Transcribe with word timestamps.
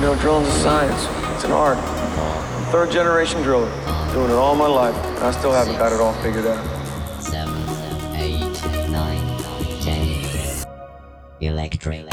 You 0.00 0.06
know, 0.06 0.14
drilling's 0.14 0.48
a 0.48 0.52
science. 0.52 1.08
It's 1.34 1.44
an 1.44 1.52
art. 1.52 1.76
I'm 1.76 2.72
third 2.72 2.90
generation 2.90 3.42
driller. 3.42 3.68
Doing 4.14 4.30
it 4.30 4.34
all 4.34 4.54
my 4.54 4.66
life. 4.66 4.96
And 5.16 5.24
I 5.24 5.30
still 5.30 5.52
haven't 5.52 5.76
got 5.78 5.92
it 5.92 6.00
all 6.00 6.14
figured 6.22 6.46
out. 6.46 6.64
seven, 7.20 7.54
eight, 8.16 8.62
nine, 8.90 9.20
ten. 9.84 10.08
Electric. 11.40 12.06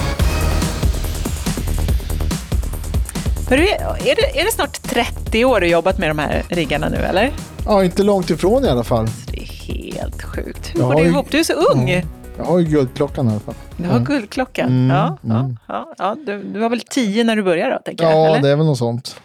Hörru, 3.50 3.68
är, 3.68 4.16
det, 4.16 4.40
är 4.40 4.46
det 4.46 4.52
snart 4.52 4.82
30 4.82 5.46
år 5.46 5.60
du 5.60 5.68
jobbat 5.68 5.98
med 5.98 6.10
de 6.10 6.20
här 6.20 6.44
riggarna 6.50 6.90
nu 6.90 6.98
eller? 6.98 7.32
Ja, 7.66 7.84
inte 7.84 8.04
långt 8.04 8.30
ifrån 8.30 8.66
i 8.66 8.70
alla 8.70 8.84
fall. 8.84 9.08
Det 9.32 9.42
är 9.42 9.46
helt 9.46 10.24
sjukt. 10.24 10.72
Hur 10.76 10.82
går 10.82 10.88
har 10.88 10.96
det 10.96 11.08
ihop? 11.08 11.28
Du 11.32 11.40
är 11.40 11.44
så 11.44 11.54
ung. 11.54 12.04
Jag 12.38 12.46
har 12.46 12.60
ju 12.60 12.66
guldklockan 12.66 13.28
i 13.28 13.32
alla 13.32 13.40
fall. 13.40 13.56
Du 13.78 13.90
har 13.90 14.00
guldklocka. 14.00 14.64
Mm, 14.64 14.90
ja, 14.96 15.18
ja, 15.22 15.50
ja, 15.68 15.94
ja. 15.98 16.16
Du, 16.26 16.44
du 16.44 16.60
var 16.60 16.70
väl 16.70 16.82
10 16.82 17.24
när 17.24 17.36
du 17.36 17.44
började 17.44 17.74
då, 17.74 17.80
tänker 17.86 18.04
jag? 18.04 18.14
Ja, 18.14 18.28
eller? 18.28 18.42
det 18.42 18.50
är 18.50 18.56
väl 18.56 18.66
något 18.66 18.78
sånt. 18.78 19.22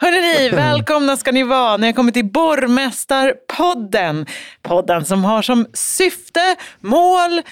Hörrni, 0.00 0.50
välkomna 0.50 1.16
ska 1.16 1.32
ni 1.32 1.42
vara 1.42 1.76
när 1.76 1.88
jag 1.88 1.96
kommer 1.96 2.12
till 2.12 2.24
Borgmästarpodden. 2.24 4.26
Podden 4.62 5.04
som 5.04 5.24
har 5.24 5.42
som 5.42 5.66
syfte, 5.72 6.56
mål, 6.80 7.42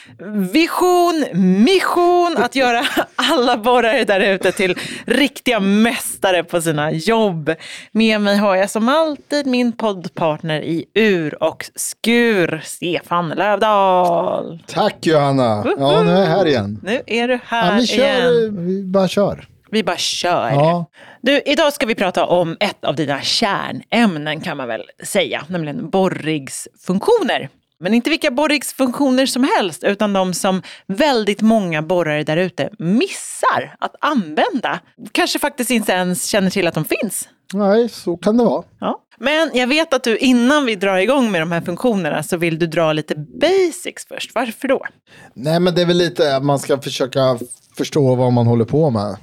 vision, 0.53 1.25
mission 1.65 2.37
att 2.39 2.57
göra 2.57 2.83
alla 3.17 3.57
borrare 3.57 4.05
där 4.05 4.21
ute 4.21 4.53
till 4.53 4.79
riktiga 5.07 5.61
mästare 5.61 6.45
på 6.45 6.61
sina 6.61 6.93
jobb. 6.93 7.55
Med 7.93 8.21
mig 8.21 8.37
har 8.37 8.57
jag 8.57 8.71
som 8.71 8.89
alltid 8.89 9.47
min 9.47 9.73
poddpartner 9.73 10.61
i 10.61 10.85
ur 10.95 11.43
och 11.43 11.65
skur, 11.75 12.61
Stefan 12.65 13.29
Lövdahl. 13.29 14.63
Tack 14.67 14.96
Johanna! 15.01 15.75
Ja, 15.79 16.03
nu 16.03 16.11
är 16.11 16.21
jag 16.21 16.27
här 16.27 16.47
igen. 16.47 16.81
Nu 16.83 17.03
är 17.07 17.29
du 17.29 17.41
här 17.45 17.73
Ja, 17.73 17.79
vi, 17.81 17.87
kör, 17.87 18.41
igen. 18.43 18.67
vi 18.67 18.83
bara 18.83 19.09
kör. 19.09 19.49
Vi 19.71 19.85
bara 19.85 19.97
kör. 19.97 20.51
Ja. 20.51 20.87
Du, 21.21 21.43
idag 21.47 21.73
ska 21.73 21.87
vi 21.87 21.95
prata 21.95 22.27
om 22.27 22.57
ett 22.61 22.85
av 22.85 22.95
dina 22.97 23.21
kärnämnen 23.23 24.41
kan 24.41 24.57
man 24.57 24.69
väl 24.69 24.83
säga, 25.05 25.45
nämligen 25.49 25.91
borrigsfunktioner. 25.91 27.49
Men 27.79 27.95
inte 27.95 28.11
vilka 28.11 28.31
borrigsfunktioner 28.31 29.27
som 29.27 29.49
helst, 29.57 29.85
utan 29.85 30.13
de 30.13 30.35
som 30.35 30.63
väldigt 30.87 31.41
många 31.41 31.83
borrare 31.83 32.23
där 32.25 32.37
ute 32.37 32.71
missar 32.79 33.77
att 33.79 33.95
använda. 34.01 34.81
Kanske 35.13 35.39
faktiskt 35.39 35.71
inte 35.71 35.93
ens 35.93 36.27
känner 36.27 36.51
till 36.51 36.67
att 36.67 36.75
de 36.75 36.85
finns. 36.85 37.29
Nej, 37.53 37.89
så 37.89 38.17
kan 38.17 38.37
det 38.37 38.45
vara. 38.45 38.63
Ja. 38.81 39.01
Men 39.19 39.51
jag 39.55 39.67
vet 39.67 39.95
att 39.95 40.05
du 40.05 40.17
innan 40.17 40.67
vi 40.67 40.75
drar 40.77 40.97
igång 40.97 41.31
med 41.33 41.41
de 41.43 41.53
här 41.53 41.61
funktionerna 41.61 42.23
så 42.23 42.37
vill 42.37 42.59
du 42.59 42.67
dra 42.67 42.93
lite 42.93 43.15
basics 43.41 44.07
först. 44.09 44.35
Varför 44.35 44.69
då? 44.69 44.87
Nej, 45.35 45.61
men 45.61 45.75
det 45.75 45.83
är 45.83 45.87
väl 45.87 45.97
lite 45.97 46.37
att 46.37 46.45
man 46.45 46.59
ska 46.59 46.81
försöka 46.81 47.39
förstå 47.77 48.15
vad 48.15 48.33
man 48.33 48.47
håller 48.47 48.65
på 48.65 48.91
med. 48.91 49.17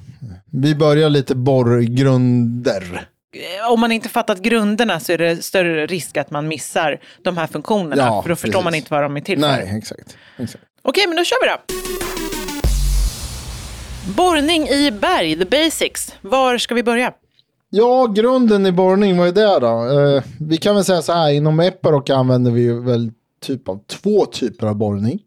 Vi 0.51 0.75
börjar 0.75 1.09
lite 1.09 1.35
borrgrunder. 1.35 3.07
Eh, 3.35 3.71
Om 3.71 3.79
man 3.79 3.91
inte 3.91 4.09
fattat 4.09 4.39
grunderna 4.41 4.99
så 4.99 5.11
är 5.11 5.17
det 5.17 5.43
större 5.43 5.85
risk 5.85 6.17
att 6.17 6.31
man 6.31 6.47
missar 6.47 6.99
de 7.23 7.37
här 7.37 7.47
funktionerna. 7.47 7.95
Ja, 8.03 8.21
för 8.21 8.29
då 8.29 8.35
förstår 8.35 8.51
precis. 8.51 8.63
man 8.63 8.75
inte 8.75 8.87
vad 8.93 9.03
de 9.03 9.17
är 9.17 9.21
till 9.21 9.39
för. 9.39 9.47
Nej, 9.47 9.77
exakt. 9.77 10.17
exakt. 10.37 10.63
Okej, 10.81 11.07
men 11.07 11.17
då 11.17 11.23
kör 11.23 11.37
vi 11.41 11.47
då. 11.49 11.57
Borrning 14.15 14.67
i 14.67 14.91
berg, 14.91 15.35
the 15.37 15.45
basics. 15.45 16.13
Var 16.21 16.57
ska 16.57 16.75
vi 16.75 16.83
börja? 16.83 17.13
Ja, 17.75 18.07
grunden 18.15 18.65
i 18.65 18.71
borrning, 18.71 19.17
vad 19.17 19.27
är 19.27 19.31
det 19.31 19.59
då? 19.59 19.99
Eh, 20.17 20.23
vi 20.39 20.57
kan 20.57 20.75
väl 20.75 20.83
säga 20.85 21.01
så 21.01 21.13
här, 21.13 21.31
inom 21.31 21.59
Epiroc 21.59 22.09
använder 22.09 22.51
vi 22.51 22.73
väl 22.73 23.11
typ 23.41 23.69
av 23.69 23.79
två 23.87 24.25
typer 24.25 24.67
av 24.67 24.75
borrning. 24.75 25.19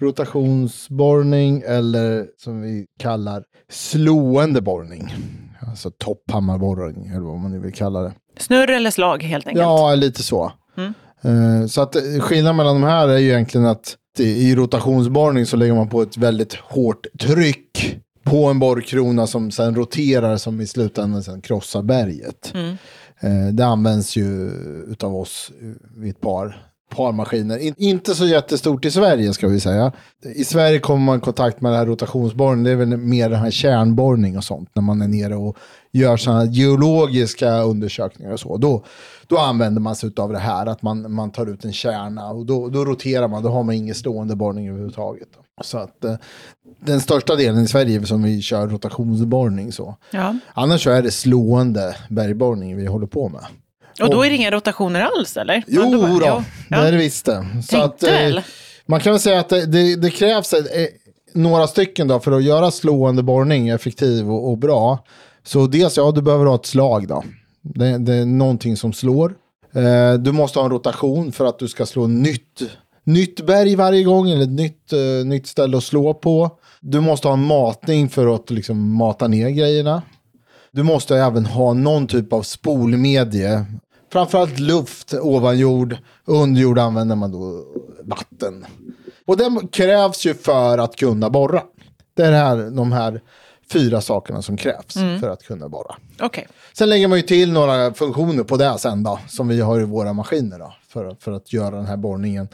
Rotationsborrning 0.00 1.62
eller 1.66 2.26
som 2.38 2.60
vi 2.62 2.86
kallar 2.98 3.42
slående 3.70 4.60
borrning. 4.60 5.14
Alltså 5.68 5.90
topphammarborrning 5.90 7.08
eller 7.08 7.20
vad 7.20 7.38
man 7.38 7.50
nu 7.50 7.58
vill 7.58 7.72
kalla 7.72 8.00
det. 8.00 8.12
Snurr 8.38 8.70
eller 8.70 8.90
slag 8.90 9.22
helt 9.22 9.46
enkelt. 9.46 9.62
Ja, 9.62 9.94
lite 9.94 10.22
så. 10.22 10.52
Eh, 11.22 11.66
Så 11.66 11.82
att 11.82 11.96
eh, 11.96 12.02
skillnaden 12.20 12.56
mellan 12.56 12.80
de 12.80 12.86
här 12.86 13.08
är 13.08 13.18
ju 13.18 13.28
egentligen 13.28 13.66
att 13.66 13.96
i 14.18 14.54
rotationsborrning 14.54 15.46
så 15.46 15.56
lägger 15.56 15.74
man 15.74 15.88
på 15.88 16.02
ett 16.02 16.16
väldigt 16.16 16.54
hårt 16.54 17.06
tryck 17.20 17.98
på 18.30 18.44
en 18.46 18.58
borrkrona 18.58 19.26
som 19.26 19.50
sen 19.50 19.74
roterar 19.74 20.36
som 20.36 20.60
i 20.60 20.66
slutändan 20.66 21.22
sen 21.22 21.40
krossar 21.40 21.82
berget. 21.82 22.52
Eh, 23.20 23.46
Det 23.52 23.66
används 23.66 24.16
ju 24.16 24.50
utav 24.88 25.16
oss 25.16 25.52
vid 25.96 26.10
ett 26.10 26.20
par, 26.20 26.64
par 26.94 27.12
maskiner. 27.12 27.58
In, 27.58 27.74
inte 27.78 28.14
så 28.14 28.26
jättestort 28.26 28.84
i 28.84 28.90
Sverige 28.90 29.32
ska 29.32 29.48
vi 29.48 29.60
säga. 29.60 29.92
I 30.34 30.44
Sverige 30.44 30.78
kommer 30.78 31.04
man 31.04 31.18
i 31.18 31.20
kontakt 31.20 31.60
med 31.60 31.72
det 31.72 31.76
här 31.76 31.86
rotationsborrning. 31.86 32.64
Det 32.64 32.70
är 32.70 32.76
väl 32.76 32.96
mer 32.96 33.30
den 33.30 33.38
här 33.38 33.50
kärnborrning 33.50 34.36
och 34.36 34.44
sånt. 34.44 34.70
När 34.74 34.82
man 34.82 35.02
är 35.02 35.08
nere 35.08 35.36
och 35.36 35.56
gör 35.92 36.16
sådana 36.16 36.44
geologiska 36.44 37.60
undersökningar 37.62 38.32
och 38.32 38.40
så. 38.40 38.56
Då, 38.56 38.84
då 39.26 39.38
använder 39.38 39.80
man 39.80 39.96
sig 39.96 40.10
av 40.16 40.32
det 40.32 40.38
här. 40.38 40.66
Att 40.66 40.82
man, 40.82 41.12
man 41.12 41.30
tar 41.30 41.46
ut 41.46 41.64
en 41.64 41.72
kärna 41.72 42.30
och 42.30 42.46
då, 42.46 42.68
då 42.68 42.84
roterar 42.84 43.28
man. 43.28 43.42
Då 43.42 43.48
har 43.48 43.62
man 43.62 43.74
ingen 43.74 43.94
stående 43.94 44.36
borrning 44.36 44.68
överhuvudtaget. 44.68 45.28
Så 45.60 45.78
att 45.78 46.04
eh, 46.04 46.14
den 46.80 47.00
största 47.00 47.36
delen 47.36 47.64
i 47.64 47.68
Sverige 47.68 48.06
som 48.06 48.22
vi 48.22 48.42
kör 48.42 48.68
rotationsborrning 48.68 49.72
så. 49.72 49.96
Ja. 50.10 50.36
Annars 50.54 50.84
så 50.84 50.90
är 50.90 51.02
det 51.02 51.10
slående 51.10 51.96
bergborrning 52.08 52.76
vi 52.76 52.86
håller 52.86 53.06
på 53.06 53.28
med. 53.28 53.44
Och 54.02 54.10
då 54.10 54.22
är 54.22 54.30
det 54.30 54.36
inga 54.36 54.50
rotationer 54.50 55.00
alls 55.00 55.36
eller? 55.36 55.62
Jo 55.66 55.90
då, 55.90 56.20
ja. 56.22 56.44
det 56.68 56.76
är 56.76 56.92
det 56.92 56.98
visst 56.98 57.26
det. 57.26 57.46
Så 57.68 57.76
Tänkte 57.76 58.18
eh, 58.18 58.42
man 58.86 59.00
kan 59.00 59.12
väl 59.12 59.20
säga 59.20 59.40
att 59.40 59.48
det, 59.48 59.66
det, 59.66 59.96
det 59.96 60.10
krävs 60.10 60.52
eh, 60.52 60.86
några 61.34 61.66
stycken 61.66 62.08
då 62.08 62.20
för 62.20 62.32
att 62.32 62.44
göra 62.44 62.70
slående 62.70 63.22
borrning 63.22 63.68
effektiv 63.68 64.30
och, 64.30 64.50
och 64.50 64.58
bra. 64.58 65.04
Så 65.44 65.66
dels, 65.66 65.96
ja, 65.96 66.12
du 66.12 66.22
behöver 66.22 66.46
ha 66.46 66.54
ett 66.54 66.66
slag 66.66 67.08
då. 67.08 67.24
Det, 67.62 67.98
det 67.98 68.14
är 68.14 68.24
någonting 68.24 68.76
som 68.76 68.92
slår. 68.92 69.34
Eh, 69.74 70.14
du 70.14 70.32
måste 70.32 70.58
ha 70.58 70.64
en 70.64 70.70
rotation 70.70 71.32
för 71.32 71.44
att 71.44 71.58
du 71.58 71.68
ska 71.68 71.86
slå 71.86 72.06
nytt, 72.06 72.62
nytt 73.08 73.46
berg 73.46 73.76
varje 73.76 74.04
gång 74.04 74.30
eller 74.30 74.42
ett 74.42 74.48
nytt, 74.48 74.92
eh, 74.92 75.26
nytt 75.26 75.46
ställe 75.46 75.76
att 75.76 75.84
slå 75.84 76.14
på. 76.14 76.50
Du 76.80 77.00
måste 77.00 77.28
ha 77.28 77.32
en 77.32 77.46
matning 77.46 78.08
för 78.08 78.34
att 78.34 78.50
liksom 78.50 78.96
mata 78.96 79.28
ner 79.28 79.50
grejerna. 79.50 80.02
Du 80.70 80.82
måste 80.82 81.16
även 81.16 81.46
ha 81.46 81.72
någon 81.72 82.06
typ 82.06 82.32
av 82.32 82.42
spolmedie. 82.42 83.64
Framförallt 84.12 84.58
luft 84.58 85.14
ovan 85.14 85.58
jord. 85.58 85.96
Under 86.24 86.60
jord 86.60 86.78
använder 86.78 87.16
man 87.16 87.32
då 87.32 87.64
vatten. 88.02 88.66
Och 89.26 89.36
det 89.36 89.60
krävs 89.72 90.26
ju 90.26 90.34
för 90.34 90.78
att 90.78 90.96
kunna 90.96 91.30
borra. 91.30 91.62
Det 92.14 92.22
är 92.22 92.32
här, 92.32 92.70
de 92.70 92.92
här 92.92 93.20
fyra 93.72 94.00
sakerna 94.00 94.42
som 94.42 94.56
krävs 94.56 94.94
för 95.20 95.28
att 95.28 95.42
kunna 95.42 95.68
borra. 95.68 95.94
Okej. 96.20 96.48
Sen 96.72 96.88
lägger 96.88 97.08
man 97.08 97.18
ju 97.18 97.22
till 97.22 97.52
några 97.52 97.94
funktioner 97.94 98.44
på 98.44 98.56
det 98.56 98.78
sen 98.78 99.02
då, 99.02 99.18
som 99.28 99.48
vi 99.48 99.60
har 99.60 99.80
i 99.80 99.84
våra 99.84 100.12
maskiner 100.12 100.58
då, 100.58 100.74
för, 100.88 101.16
för 101.20 101.32
att 101.32 101.52
göra 101.52 101.76
den 101.76 101.86
här 101.86 101.96
borrningen 101.96 102.48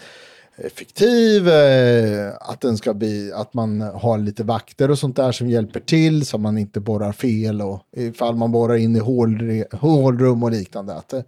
effektiv, 0.56 1.48
eh, 1.48 2.32
att, 2.40 2.60
den 2.60 2.76
ska 2.76 2.94
bli, 2.94 3.32
att 3.32 3.54
man 3.54 3.80
har 3.80 4.18
lite 4.18 4.44
vakter 4.44 4.90
och 4.90 4.98
sånt 4.98 5.16
där 5.16 5.32
som 5.32 5.48
hjälper 5.50 5.80
till 5.80 6.26
så 6.26 6.38
man 6.38 6.58
inte 6.58 6.80
borrar 6.80 7.12
fel 7.12 7.62
och 7.62 7.82
ifall 7.96 8.36
man 8.36 8.52
borrar 8.52 8.76
in 8.76 8.96
i 8.96 8.98
hål, 8.98 9.64
hålrum 9.72 10.42
och 10.42 10.50
liknande. 10.50 10.94
Att, 10.94 11.12
eh, 11.12 11.22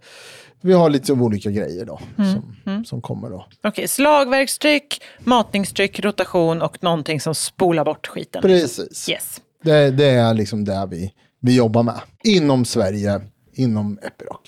vi 0.61 0.73
har 0.73 0.89
lite 0.89 1.13
olika 1.13 1.51
grejer 1.51 1.85
då 1.85 1.99
som, 2.15 2.85
som 2.85 3.01
kommer 3.01 3.29
då. 3.29 3.45
Okej, 3.63 3.87
slagverkstryck, 3.87 5.01
matningstryck, 5.19 5.99
rotation 5.99 6.61
och 6.61 6.83
någonting 6.83 7.21
som 7.21 7.35
spolar 7.35 7.85
bort 7.85 8.07
skiten. 8.07 8.41
Precis. 8.41 9.09
Yes. 9.09 9.41
Det, 9.63 9.91
det 9.91 10.09
är 10.09 10.33
liksom 10.33 10.65
det 10.65 10.87
vi, 10.91 11.13
vi 11.39 11.55
jobbar 11.55 11.83
med. 11.83 11.99
Inom 12.23 12.65
Sverige, 12.65 13.21
inom 13.53 13.99
Epiroc. 14.01 14.39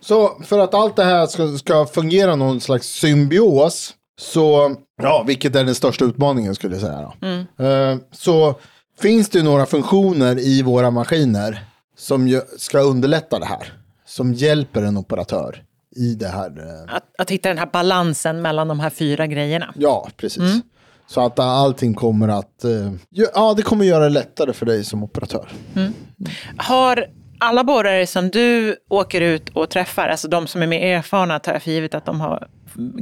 Så 0.00 0.42
för 0.44 0.58
att 0.58 0.74
allt 0.74 0.96
det 0.96 1.04
här 1.04 1.26
ska, 1.26 1.58
ska 1.58 1.86
fungera 1.86 2.36
någon 2.36 2.60
slags 2.60 2.86
symbios, 2.86 3.94
så, 4.20 4.76
ja, 5.02 5.24
vilket 5.26 5.56
är 5.56 5.64
den 5.64 5.74
största 5.74 6.04
utmaningen 6.04 6.54
skulle 6.54 6.74
jag 6.74 6.82
säga. 6.82 7.12
Då. 7.56 7.64
Eh, 7.64 7.96
så 8.12 8.54
finns 9.00 9.28
det 9.30 9.42
några 9.42 9.66
funktioner 9.66 10.38
i 10.38 10.62
våra 10.62 10.90
maskiner 10.90 11.64
som 11.96 12.40
ska 12.58 12.78
underlätta 12.80 13.38
det 13.38 13.46
här. 13.46 13.72
Som 14.06 14.32
hjälper 14.34 14.82
en 14.82 14.96
operatör 14.96 15.62
i 15.96 16.14
det 16.14 16.28
här. 16.28 16.46
eh, 16.58 16.94
Att, 16.96 17.04
att 17.18 17.30
hitta 17.30 17.48
den 17.48 17.58
här 17.58 17.68
balansen 17.72 18.42
mellan 18.42 18.68
de 18.68 18.80
här 18.80 18.90
fyra 18.90 19.26
grejerna. 19.26 19.74
Ja, 19.76 20.08
precis. 20.16 20.52
Så 21.06 21.20
att 21.20 21.38
allting 21.38 21.94
kommer 21.94 22.28
att, 22.28 22.64
eh, 22.64 22.92
ja, 23.10 23.54
det 23.56 23.62
kommer 23.62 23.84
göra 23.84 24.04
det 24.04 24.10
lättare 24.10 24.52
för 24.52 24.66
dig 24.66 24.84
som 24.84 25.02
operatör. 25.04 25.48
Har 26.56 27.06
alla 27.38 27.64
borrare 27.64 28.06
som 28.06 28.28
du 28.30 28.76
åker 28.90 29.20
ut 29.20 29.48
och 29.48 29.70
träffar, 29.70 30.08
alltså 30.08 30.28
de 30.28 30.46
som 30.46 30.62
är 30.62 30.66
mer 30.66 30.96
erfarna, 30.96 31.38
tar 31.38 31.52
jag 31.52 31.62
för 31.62 31.70
givet 31.70 31.94
att 31.94 32.06
de 32.06 32.20
har, 32.20 32.48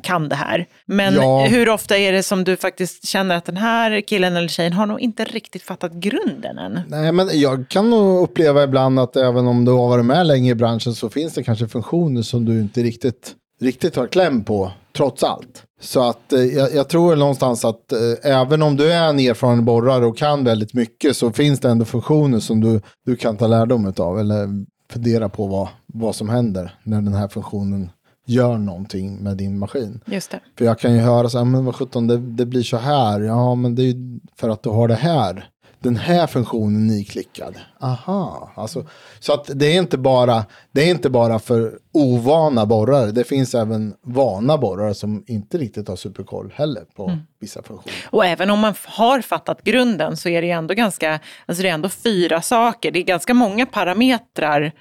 kan 0.02 0.28
det 0.28 0.34
här. 0.36 0.66
Men 0.86 1.14
Ja. 1.14 1.46
hur 1.46 1.68
ofta 1.68 1.98
är 1.98 2.12
det 2.12 2.22
som 2.22 2.44
du 2.44 2.56
faktiskt 2.56 3.06
känner 3.06 3.36
att 3.36 3.44
den 3.44 3.56
här 3.56 4.00
killen 4.00 4.36
eller 4.36 4.48
tjejen 4.48 4.72
har 4.72 4.86
nog 4.86 5.00
inte 5.00 5.24
riktigt 5.24 5.62
fattat 5.62 5.92
grunden 5.92 6.58
än? 6.58 6.80
Nej, 6.88 7.12
men 7.12 7.28
jag 7.40 7.68
kan 7.68 7.90
nog 7.90 8.22
uppleva 8.22 8.62
ibland 8.64 9.00
att 9.00 9.16
även 9.16 9.46
om 9.46 9.64
du 9.64 9.72
har 9.72 9.88
varit 9.88 10.04
med 10.06 10.26
länge 10.26 10.50
i 10.50 10.54
branschen 10.54 10.94
så 10.94 11.08
finns 11.10 11.34
det 11.34 11.42
kanske 11.42 11.68
funktioner 11.68 12.22
som 12.22 12.44
du 12.44 12.60
inte 12.60 12.82
riktigt 12.82 13.34
riktigt 13.60 13.96
har 13.96 14.06
kläm 14.06 14.44
på, 14.44 14.72
trots 14.96 15.22
allt. 15.24 15.62
Så 15.80 16.08
att 16.08 16.32
eh, 16.32 16.40
jag, 16.44 16.74
jag 16.74 16.88
tror 16.88 17.16
någonstans 17.16 17.64
att 17.64 17.92
eh, 17.92 17.98
även 18.32 18.62
om 18.62 18.76
du 18.76 18.92
är 18.92 19.08
en 19.08 19.18
erfaren 19.20 19.64
borrare 19.64 20.06
och 20.06 20.18
kan 20.18 20.44
väldigt 20.44 20.74
mycket 20.74 21.16
så 21.16 21.32
finns 21.32 21.60
det 21.60 21.68
ändå 21.70 21.84
funktioner 21.84 22.40
som 22.40 22.60
du, 22.60 22.80
du 23.06 23.16
kan 23.16 23.36
ta 23.36 23.46
lärdom 23.46 23.92
av 23.96 24.20
eller 24.20 24.48
fundera 24.92 25.28
på 25.28 25.46
vad, 25.46 25.68
vad 25.86 26.14
som 26.14 26.28
händer 26.28 26.74
när 26.82 26.96
den 27.02 27.14
här 27.14 27.28
funktionen 27.28 27.90
gör 28.30 28.58
någonting 28.58 29.16
med 29.16 29.36
din 29.36 29.58
maskin. 29.58 30.00
Just 30.06 30.30
det. 30.30 30.40
För 30.58 30.64
jag 30.64 30.78
kan 30.78 30.94
ju 30.94 31.00
höra 31.00 31.28
så 31.28 31.38
här, 31.38 31.44
men 31.44 31.64
vad 31.64 31.74
sjutton, 31.74 32.06
det, 32.06 32.16
det 32.16 32.46
blir 32.46 32.62
så 32.62 32.76
här. 32.76 33.20
Ja, 33.20 33.54
men 33.54 33.74
det 33.74 33.82
är 33.82 33.86
ju 33.86 34.20
för 34.36 34.48
att 34.48 34.62
du 34.62 34.68
har 34.68 34.88
det 34.88 34.94
här. 34.94 35.48
Den 35.82 35.96
här 35.96 36.26
funktionen 36.26 36.86
niklickad. 36.86 37.54
Aha, 37.80 38.52
alltså. 38.54 38.86
Så 39.20 39.32
att 39.32 39.50
det 39.54 39.66
är 39.66 39.78
inte 39.78 39.98
bara, 39.98 40.44
det 40.72 40.82
är 40.82 40.90
inte 40.90 41.10
bara 41.10 41.38
för 41.38 41.78
ovana 41.92 42.66
borrare. 42.66 43.10
Det 43.12 43.24
finns 43.24 43.54
även 43.54 43.94
vana 44.02 44.58
borrare 44.58 44.94
som 44.94 45.24
inte 45.26 45.58
riktigt 45.58 45.88
har 45.88 45.96
superkoll 45.96 46.52
heller 46.54 46.82
på 46.96 47.18
vissa 47.40 47.62
funktioner. 47.62 47.96
Och 48.10 48.26
även 48.26 48.50
om 48.50 48.58
man 48.58 48.74
har 48.84 49.20
fattat 49.20 49.64
grunden 49.64 50.16
så 50.16 50.28
är 50.28 50.42
det 50.42 50.50
ändå 50.50 50.74
ganska, 50.74 51.20
alltså 51.46 51.62
det 51.62 51.68
är 51.68 51.74
ändå 51.74 51.88
fyra 51.88 52.42
saker. 52.42 52.90
Det 52.90 52.98
är 52.98 53.04
ganska 53.04 53.34
många 53.34 53.66
parametrar 53.66 54.72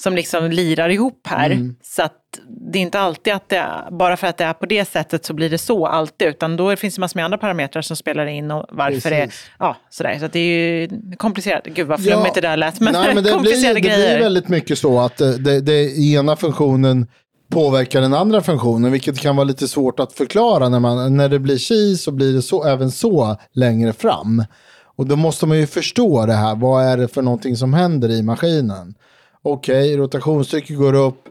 som 0.00 0.14
liksom 0.14 0.50
lirar 0.50 0.88
ihop 0.88 1.26
här. 1.26 1.50
Mm. 1.50 1.76
Så 1.82 2.02
att 2.02 2.14
det 2.72 2.78
är 2.78 2.82
inte 2.82 3.00
alltid 3.00 3.32
att 3.32 3.48
det, 3.48 3.64
bara 3.90 4.16
för 4.16 4.26
att 4.26 4.36
det 4.36 4.44
är 4.44 4.52
på 4.52 4.66
det 4.66 4.84
sättet 4.84 5.24
så 5.24 5.34
blir 5.34 5.50
det 5.50 5.58
så 5.58 5.86
alltid, 5.86 6.28
utan 6.28 6.56
då 6.56 6.76
finns 6.76 6.94
det 6.94 7.00
massor 7.00 7.18
med 7.18 7.24
andra 7.24 7.38
parametrar 7.38 7.82
som 7.82 7.96
spelar 7.96 8.26
in 8.26 8.50
och 8.50 8.66
varför 8.68 9.10
det 9.10 9.30
ja 9.58 9.76
sådär. 9.90 10.18
Så 10.18 10.26
det 10.26 10.38
är 10.38 10.44
ju 10.44 10.88
komplicerat. 11.16 11.64
Gud 11.64 11.86
vad 11.86 12.02
flummigt 12.02 12.34
det 12.34 12.40
där 12.40 12.56
lät, 12.56 12.80
men, 12.80 12.92
nej, 12.92 13.14
men 13.14 13.16
det, 13.16 13.22
blir, 13.22 13.32
komplicerade 13.32 13.74
det 13.74 13.80
grejer. 13.80 14.16
blir 14.16 14.24
väldigt 14.24 14.48
mycket 14.48 14.78
så 14.78 15.00
att 15.00 15.20
eh, 15.20 15.30
det, 15.30 15.60
det 15.60 15.98
ena 15.98 16.36
funktionen 16.36 17.06
påverkar 17.50 18.00
den 18.00 18.14
andra 18.14 18.40
funktionen, 18.40 18.92
vilket 18.92 19.18
kan 19.18 19.36
vara 19.36 19.44
lite 19.44 19.68
svårt 19.68 20.00
att 20.00 20.12
förklara. 20.12 20.68
När, 20.68 20.80
man, 20.80 21.16
när 21.16 21.28
det 21.28 21.38
blir 21.38 21.58
chi 21.58 21.96
så 21.96 22.12
blir 22.12 22.32
det 22.32 22.42
så, 22.42 22.64
även 22.64 22.90
så 22.90 23.36
längre 23.52 23.92
fram. 23.92 24.44
Och 24.96 25.06
då 25.06 25.16
måste 25.16 25.46
man 25.46 25.58
ju 25.58 25.66
förstå 25.66 26.26
det 26.26 26.32
här. 26.32 26.54
Vad 26.54 26.84
är 26.84 26.96
det 26.96 27.08
för 27.08 27.22
någonting 27.22 27.56
som 27.56 27.74
händer 27.74 28.08
i 28.08 28.22
maskinen? 28.22 28.94
Okej, 29.52 29.96
rotationstrycket 29.96 30.76
går 30.78 30.94
upp, 30.94 31.28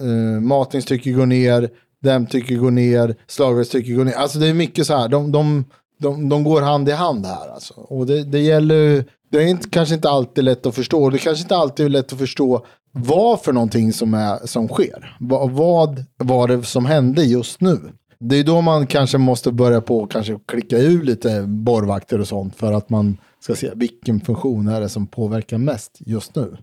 eh, 0.00 0.40
matningstrycket 0.40 1.16
går 1.16 1.26
ner, 1.26 1.70
dämptrycket 2.02 2.60
går 2.60 2.70
ner, 2.70 3.14
slagverkstrycket 3.26 3.96
går 3.96 4.04
ner. 4.04 4.12
Alltså 4.12 4.38
det 4.38 4.46
är 4.46 4.54
mycket 4.54 4.86
så 4.86 4.96
här, 4.96 5.08
de, 5.08 5.32
de, 5.32 5.64
de, 5.98 6.28
de 6.28 6.44
går 6.44 6.60
hand 6.62 6.88
i 6.88 6.92
hand 6.92 7.26
här. 7.26 7.48
Alltså. 7.54 7.74
Och 7.74 8.06
det, 8.06 8.24
det 8.24 8.38
gäller 8.40 8.74
ju- 8.74 9.04
det 9.30 9.38
är 9.38 9.46
inte, 9.46 9.68
kanske 9.68 9.94
inte 9.94 10.10
alltid 10.10 10.44
lätt 10.44 10.66
att 10.66 10.74
förstå. 10.74 11.10
Det 11.10 11.18
kanske 11.18 11.42
inte 11.42 11.56
alltid 11.56 11.86
är 11.86 11.90
lätt 11.90 12.12
att 12.12 12.18
förstå 12.18 12.66
vad 12.92 13.40
för 13.40 13.52
någonting 13.52 13.92
som, 13.92 14.14
är, 14.14 14.46
som 14.46 14.68
sker. 14.68 15.16
Va, 15.20 15.46
vad 15.46 16.04
var 16.18 16.48
det 16.48 16.62
som 16.62 16.86
hände 16.86 17.22
just 17.24 17.60
nu? 17.60 17.78
Det 18.20 18.36
är 18.36 18.44
då 18.44 18.60
man 18.60 18.86
kanske 18.86 19.18
måste 19.18 19.52
börja 19.52 19.80
på 19.80 20.06
kanske 20.06 20.38
klicka 20.48 20.78
ur 20.78 21.02
lite 21.02 21.42
borrvakter 21.42 22.20
och 22.20 22.28
sånt 22.28 22.56
för 22.56 22.72
att 22.72 22.90
man 22.90 23.18
ska 23.42 23.54
se 23.54 23.70
vilken 23.74 24.20
funktion 24.20 24.68
är 24.68 24.80
det 24.80 24.88
som 24.88 25.06
påverkar 25.06 25.58
mest 25.58 25.98
just 25.98 26.34
nu. 26.34 26.56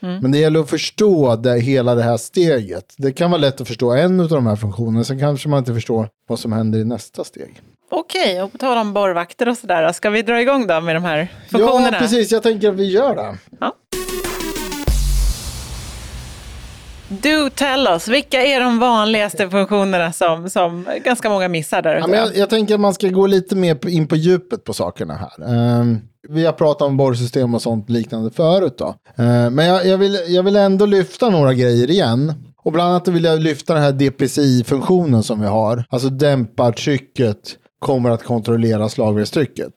Men 0.00 0.32
det 0.32 0.38
gäller 0.38 0.60
att 0.60 0.70
förstå 0.70 1.36
det, 1.36 1.60
hela 1.60 1.94
det 1.94 2.02
här 2.02 2.16
steget. 2.16 2.94
Det 2.96 3.12
kan 3.12 3.30
vara 3.30 3.40
lätt 3.40 3.60
att 3.60 3.68
förstå 3.68 3.92
en 3.92 4.20
av 4.20 4.28
de 4.28 4.46
här 4.46 4.56
funktionerna, 4.56 5.04
sen 5.04 5.20
kanske 5.20 5.48
man 5.48 5.58
inte 5.58 5.74
förstår 5.74 6.08
vad 6.28 6.38
som 6.38 6.52
händer 6.52 6.78
i 6.78 6.84
nästa 6.84 7.24
steg. 7.24 7.60
Okej, 7.90 8.42
och 8.42 8.52
på 8.52 8.58
tal 8.58 8.78
om 8.78 8.92
borrvakter 8.92 9.48
och 9.48 9.58
sådär, 9.58 9.92
ska 9.92 10.10
vi 10.10 10.22
dra 10.22 10.40
igång 10.40 10.66
då 10.66 10.80
med 10.80 10.96
de 10.96 11.04
här 11.04 11.32
funktionerna? 11.48 11.88
Ja, 11.92 11.98
precis. 11.98 12.32
Jag 12.32 12.42
tänker 12.42 12.68
att 12.68 12.74
vi 12.74 12.90
gör 12.90 13.14
det. 13.16 13.38
Ja. 13.60 13.72
Do 17.22 17.50
tell 17.54 17.86
us, 17.86 18.08
vilka 18.08 18.42
är 18.42 18.60
de 18.60 18.78
vanligaste 18.78 19.50
funktionerna 19.50 20.12
som, 20.12 20.50
som 20.50 20.86
ganska 21.04 21.28
många 21.30 21.48
missar 21.48 21.82
där 21.82 21.94
Ja, 21.94 22.06
men 22.06 22.18
jag, 22.18 22.36
jag 22.36 22.50
tänker 22.50 22.74
att 22.74 22.80
man 22.80 22.94
ska 22.94 23.08
gå 23.08 23.26
lite 23.26 23.56
mer 23.56 23.88
in 23.88 24.06
på 24.08 24.16
djupet 24.16 24.64
på 24.64 24.74
sakerna 24.74 25.14
här. 25.14 25.54
Ehm, 25.54 26.00
vi 26.28 26.46
har 26.46 26.52
pratat 26.52 26.82
om 26.82 26.96
borrsystem 26.96 27.54
och 27.54 27.62
sånt 27.62 27.90
liknande 27.90 28.30
förut. 28.30 28.74
Då. 28.78 28.94
Ehm, 29.16 29.54
men 29.54 29.66
jag, 29.66 29.86
jag, 29.86 29.98
vill, 29.98 30.18
jag 30.28 30.42
vill 30.42 30.56
ändå 30.56 30.86
lyfta 30.86 31.30
några 31.30 31.54
grejer 31.54 31.90
igen. 31.90 32.32
Och 32.64 32.72
bland 32.72 32.90
annat 32.90 33.08
vill 33.08 33.24
jag 33.24 33.40
lyfta 33.40 33.74
den 33.74 33.82
här 33.82 33.92
DPCI-funktionen 33.92 35.22
som 35.22 35.40
vi 35.40 35.46
har. 35.46 35.84
Alltså 35.88 36.08
dämpartrycket 36.08 37.38
kommer 37.78 38.10
att 38.10 38.22
kontrollera 38.24 38.88
slagverkstrycket. 38.88 39.72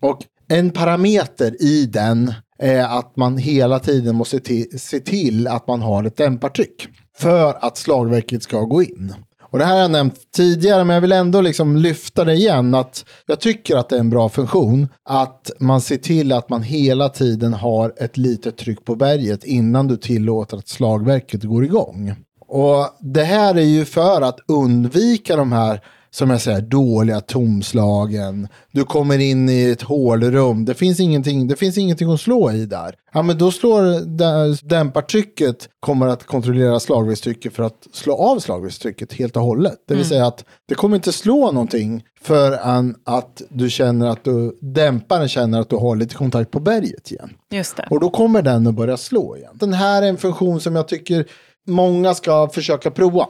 Och 0.00 0.18
en 0.48 0.70
parameter 0.70 1.62
i 1.62 1.86
den 1.86 2.34
är 2.62 2.98
att 2.98 3.16
man 3.16 3.38
hela 3.38 3.78
tiden 3.78 4.16
måste 4.16 4.40
se 4.78 5.00
till 5.00 5.48
att 5.48 5.66
man 5.66 5.82
har 5.82 6.04
ett 6.04 6.16
dämpartryck. 6.16 6.88
För 7.18 7.64
att 7.64 7.76
slagverket 7.76 8.42
ska 8.42 8.60
gå 8.60 8.82
in. 8.82 9.14
Och 9.52 9.58
det 9.58 9.64
här 9.64 9.74
har 9.74 9.80
jag 9.80 9.90
nämnt 9.90 10.14
tidigare, 10.36 10.84
men 10.84 10.94
jag 10.94 11.00
vill 11.00 11.12
ändå 11.12 11.40
liksom 11.40 11.76
lyfta 11.76 12.24
det 12.24 12.34
igen. 12.34 12.74
Att 12.74 13.04
jag 13.26 13.40
tycker 13.40 13.76
att 13.76 13.88
det 13.88 13.96
är 13.96 14.00
en 14.00 14.10
bra 14.10 14.28
funktion. 14.28 14.88
Att 15.08 15.50
man 15.58 15.80
ser 15.80 15.96
till 15.96 16.32
att 16.32 16.48
man 16.48 16.62
hela 16.62 17.08
tiden 17.08 17.52
har 17.52 17.92
ett 17.96 18.16
litet 18.16 18.56
tryck 18.56 18.84
på 18.84 18.94
berget 18.94 19.44
innan 19.44 19.88
du 19.88 19.96
tillåter 19.96 20.56
att 20.56 20.68
slagverket 20.68 21.42
går 21.42 21.64
igång. 21.64 22.14
Och 22.48 22.88
det 23.00 23.24
här 23.24 23.54
är 23.54 23.60
ju 23.60 23.84
för 23.84 24.22
att 24.22 24.38
undvika 24.48 25.36
de 25.36 25.52
här 25.52 25.80
som 26.14 26.30
jag 26.30 26.40
säger, 26.40 26.60
dåliga 26.60 27.20
tomslagen. 27.20 28.48
Du 28.72 28.84
kommer 28.84 29.18
in 29.18 29.48
i 29.48 29.70
ett 29.70 29.82
hålrum. 29.82 30.64
Det 30.64 30.74
finns 30.74 31.00
ingenting, 31.00 31.48
det 31.48 31.56
finns 31.56 31.78
ingenting 31.78 32.12
att 32.12 32.20
slå 32.20 32.50
i 32.50 32.66
där. 32.66 32.94
Ja, 33.12 33.22
men 33.22 33.38
då 33.38 33.50
slår 33.50 33.82
dä- 34.06 34.58
dämpartrycket 34.68 35.68
kommer 35.80 36.06
att 36.06 36.24
kontrollera 36.26 36.80
slagverkstrycket 36.80 37.52
för 37.54 37.62
att 37.62 37.86
slå 37.92 38.14
av 38.14 38.38
slagverkstrycket 38.38 39.12
helt 39.12 39.36
och 39.36 39.42
hållet. 39.42 39.76
Det 39.88 39.94
vill 39.94 40.04
säga 40.04 40.26
att 40.26 40.44
det 40.68 40.74
kommer 40.74 40.96
inte 40.96 41.12
slå 41.12 41.52
någonting 41.52 42.04
förrän 42.22 42.94
att 43.04 43.42
du 43.48 43.70
känner 43.70 44.06
att 44.08 44.24
du, 44.24 44.58
dämparen 44.60 45.28
känner 45.28 45.60
att 45.60 45.68
du 45.70 45.76
har 45.76 45.96
lite 45.96 46.14
kontakt 46.14 46.50
på 46.50 46.60
berget 46.60 47.10
igen. 47.10 47.30
Just 47.52 47.76
det. 47.76 47.86
Och 47.90 48.00
då 48.00 48.10
kommer 48.10 48.42
den 48.42 48.66
att 48.66 48.74
börja 48.74 48.96
slå 48.96 49.36
igen. 49.36 49.52
Den 49.54 49.72
här 49.72 50.02
är 50.02 50.06
en 50.06 50.16
funktion 50.16 50.60
som 50.60 50.76
jag 50.76 50.88
tycker 50.88 51.24
många 51.66 52.14
ska 52.14 52.48
försöka 52.48 52.90
prova. 52.90 53.26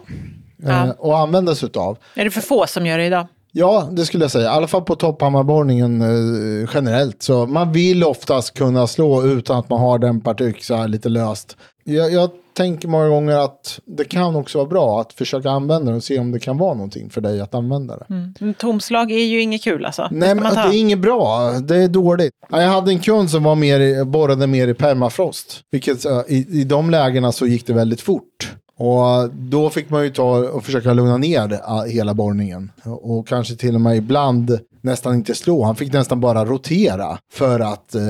Ja. 0.62 0.84
Eh, 0.86 0.90
och 0.90 1.18
använda 1.18 1.54
sig 1.54 1.66
utav. 1.66 1.98
Är 2.14 2.24
det 2.24 2.30
för 2.30 2.40
få 2.40 2.66
som 2.66 2.86
gör 2.86 2.98
det 2.98 3.04
idag? 3.04 3.26
Ja, 3.54 3.88
det 3.90 4.04
skulle 4.04 4.24
jag 4.24 4.30
säga. 4.30 4.44
I 4.44 4.48
alla 4.48 4.66
fall 4.66 4.82
på 4.82 4.94
topphammarborrningen 4.94 6.00
eh, 6.02 6.70
generellt. 6.74 7.22
Så 7.22 7.46
man 7.46 7.72
vill 7.72 8.04
oftast 8.04 8.54
kunna 8.54 8.86
slå 8.86 9.26
utan 9.26 9.58
att 9.58 9.70
man 9.70 9.80
har 9.80 10.62
så 10.62 10.74
här 10.74 10.88
lite 10.88 11.08
löst. 11.08 11.56
Jag, 11.84 12.12
jag 12.12 12.30
tänker 12.56 12.88
många 12.88 13.08
gånger 13.08 13.36
att 13.36 13.80
det 13.84 14.04
kan 14.04 14.36
också 14.36 14.58
vara 14.58 14.68
bra 14.68 15.00
att 15.00 15.12
försöka 15.12 15.50
använda 15.50 15.90
det 15.90 15.96
och 15.96 16.04
se 16.04 16.18
om 16.18 16.32
det 16.32 16.38
kan 16.38 16.58
vara 16.58 16.74
någonting 16.74 17.10
för 17.10 17.20
dig 17.20 17.40
att 17.40 17.54
använda 17.54 17.96
det. 17.96 18.06
Mm. 18.10 18.54
Tomslag 18.54 19.12
är 19.12 19.24
ju 19.24 19.40
inget 19.40 19.62
kul 19.64 19.86
alltså. 19.86 20.08
Nej, 20.10 20.34
men 20.34 20.54
det 20.54 20.60
är 20.60 20.78
inget 20.78 20.98
bra. 20.98 21.50
Det 21.50 21.76
är 21.76 21.88
dåligt. 21.88 22.32
Ja, 22.50 22.62
Jag 22.62 22.68
hade 22.68 22.90
en 22.90 23.00
kund 23.00 23.30
som 23.30 23.42
var 23.42 23.54
mer 23.54 24.04
borrade 24.04 24.46
mer 24.46 24.68
i 24.68 24.74
permafrost. 24.74 25.60
Vilket 25.70 26.04
eh, 26.04 26.20
i, 26.28 26.46
i 26.50 26.64
de 26.64 26.90
lägena 26.90 27.32
så 27.32 27.46
gick 27.46 27.66
det 27.66 27.72
väldigt 27.72 28.00
fort. 28.00 28.52
Och 28.78 29.30
då 29.34 29.70
fick 29.70 29.90
man 29.90 30.02
ju 30.04 30.10
ta 30.10 30.38
och 30.38 30.64
försöka 30.64 30.92
lugna 30.92 31.16
ner 31.16 31.60
ah, 31.64 31.84
hela 31.84 32.14
borrningen. 32.14 32.72
Och, 32.84 33.28
kanske 33.28 33.56
till 33.56 33.74
och 33.74 33.80
med 33.80 33.96
ibland 33.96 34.58
nästan 34.80 35.14
inte 35.14 35.34
slå. 35.34 35.64
Han 35.64 35.76
fick 35.76 35.92
nästan 35.92 36.20
bara 36.20 36.44
rotera 36.44 37.18
för 37.32 37.60
att 37.60 37.94
eh, 37.94 38.02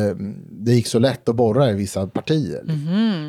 det 0.50 0.72
gick 0.72 0.86
så 0.86 0.98
lätt 0.98 1.28
att 1.28 1.36
borra 1.36 1.70
i 1.70 1.74
vissa 1.74 2.06
partier. 2.06 2.62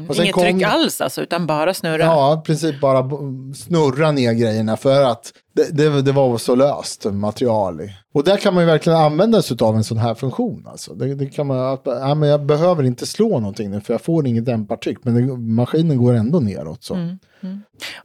Och 0.09 0.15
sen 0.15 0.23
Inget 0.25 0.35
kom- 0.35 0.43
tryck 0.43 0.63
alls 0.63 1.01
alltså, 1.01 1.21
utan 1.21 1.47
bara 1.47 1.73
snurra. 1.73 2.03
Ja, 2.03 2.39
i 2.41 2.45
princip 2.45 2.81
bara 2.81 3.09
snurra 3.55 4.11
ner 4.11 4.33
grejerna 4.33 4.77
för 4.77 5.03
att 5.03 5.31
det, 5.55 5.77
det, 5.77 6.01
det 6.01 6.11
var 6.11 6.37
så 6.37 6.55
löst 6.55 7.05
material. 7.05 7.81
Och 8.13 8.23
där 8.23 8.37
kan 8.37 8.53
man 8.53 8.63
ju 8.63 8.67
verkligen 8.67 8.99
använda 8.99 9.41
sig 9.41 9.57
av 9.61 9.75
en 9.75 9.83
sån 9.83 9.97
här 9.97 10.15
funktion. 10.15 10.67
Alltså. 10.67 10.93
Det, 10.93 11.15
det 11.15 11.25
kan 11.25 11.47
man, 11.47 11.73
att, 11.73 11.81
ja, 11.85 12.15
men 12.15 12.29
jag 12.29 12.45
behöver 12.45 12.83
inte 12.83 13.05
slå 13.05 13.39
någonting 13.39 13.71
nu 13.71 13.81
för 13.81 13.93
jag 13.93 14.01
får 14.01 14.27
inget 14.27 14.45
dämpartryck. 14.45 14.97
Men 15.01 15.13
det, 15.15 15.37
maskinen 15.37 15.97
går 15.97 16.13
ändå 16.13 16.39
neråt. 16.39 16.83
Så. 16.83 16.93
Mm. 16.93 17.19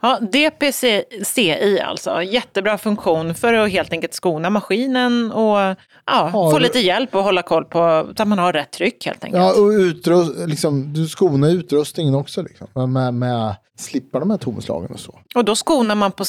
Ja, 0.00 0.18
DPCI 0.20 1.80
alltså, 1.80 2.22
jättebra 2.22 2.78
funktion 2.78 3.34
för 3.34 3.54
att 3.54 3.70
helt 3.70 3.92
enkelt 3.92 4.14
skona 4.14 4.50
maskinen 4.50 5.32
och 5.32 5.58
ja, 5.58 5.76
Ja, 6.06 6.30
få 6.50 6.58
lite 6.58 6.78
hjälp 6.78 7.14
och 7.14 7.22
hålla 7.22 7.42
koll 7.42 7.64
på 7.64 8.08
så 8.16 8.22
att 8.22 8.28
man 8.28 8.38
har 8.38 8.52
rätt 8.52 8.72
tryck 8.72 9.06
helt 9.06 9.24
enkelt. 9.24 9.42
Ja, 9.42 9.62
och 9.62 9.68
utrust, 9.68 10.32
liksom, 10.46 10.92
du 10.92 11.08
skonar 11.08 11.48
utrustningen 11.48 12.14
också. 12.14 12.42
Liksom, 12.42 12.92
med, 12.92 13.14
med 13.14 13.56
slippa 13.80 14.20
de 14.20 14.30
här 14.30 14.38
tomslagen 14.38 14.90
och 14.90 15.00
så. 15.00 15.18
Och 15.34 15.44
då 15.44 15.56
skonar 15.56 15.94
man 15.94 16.12
på, 16.12 16.24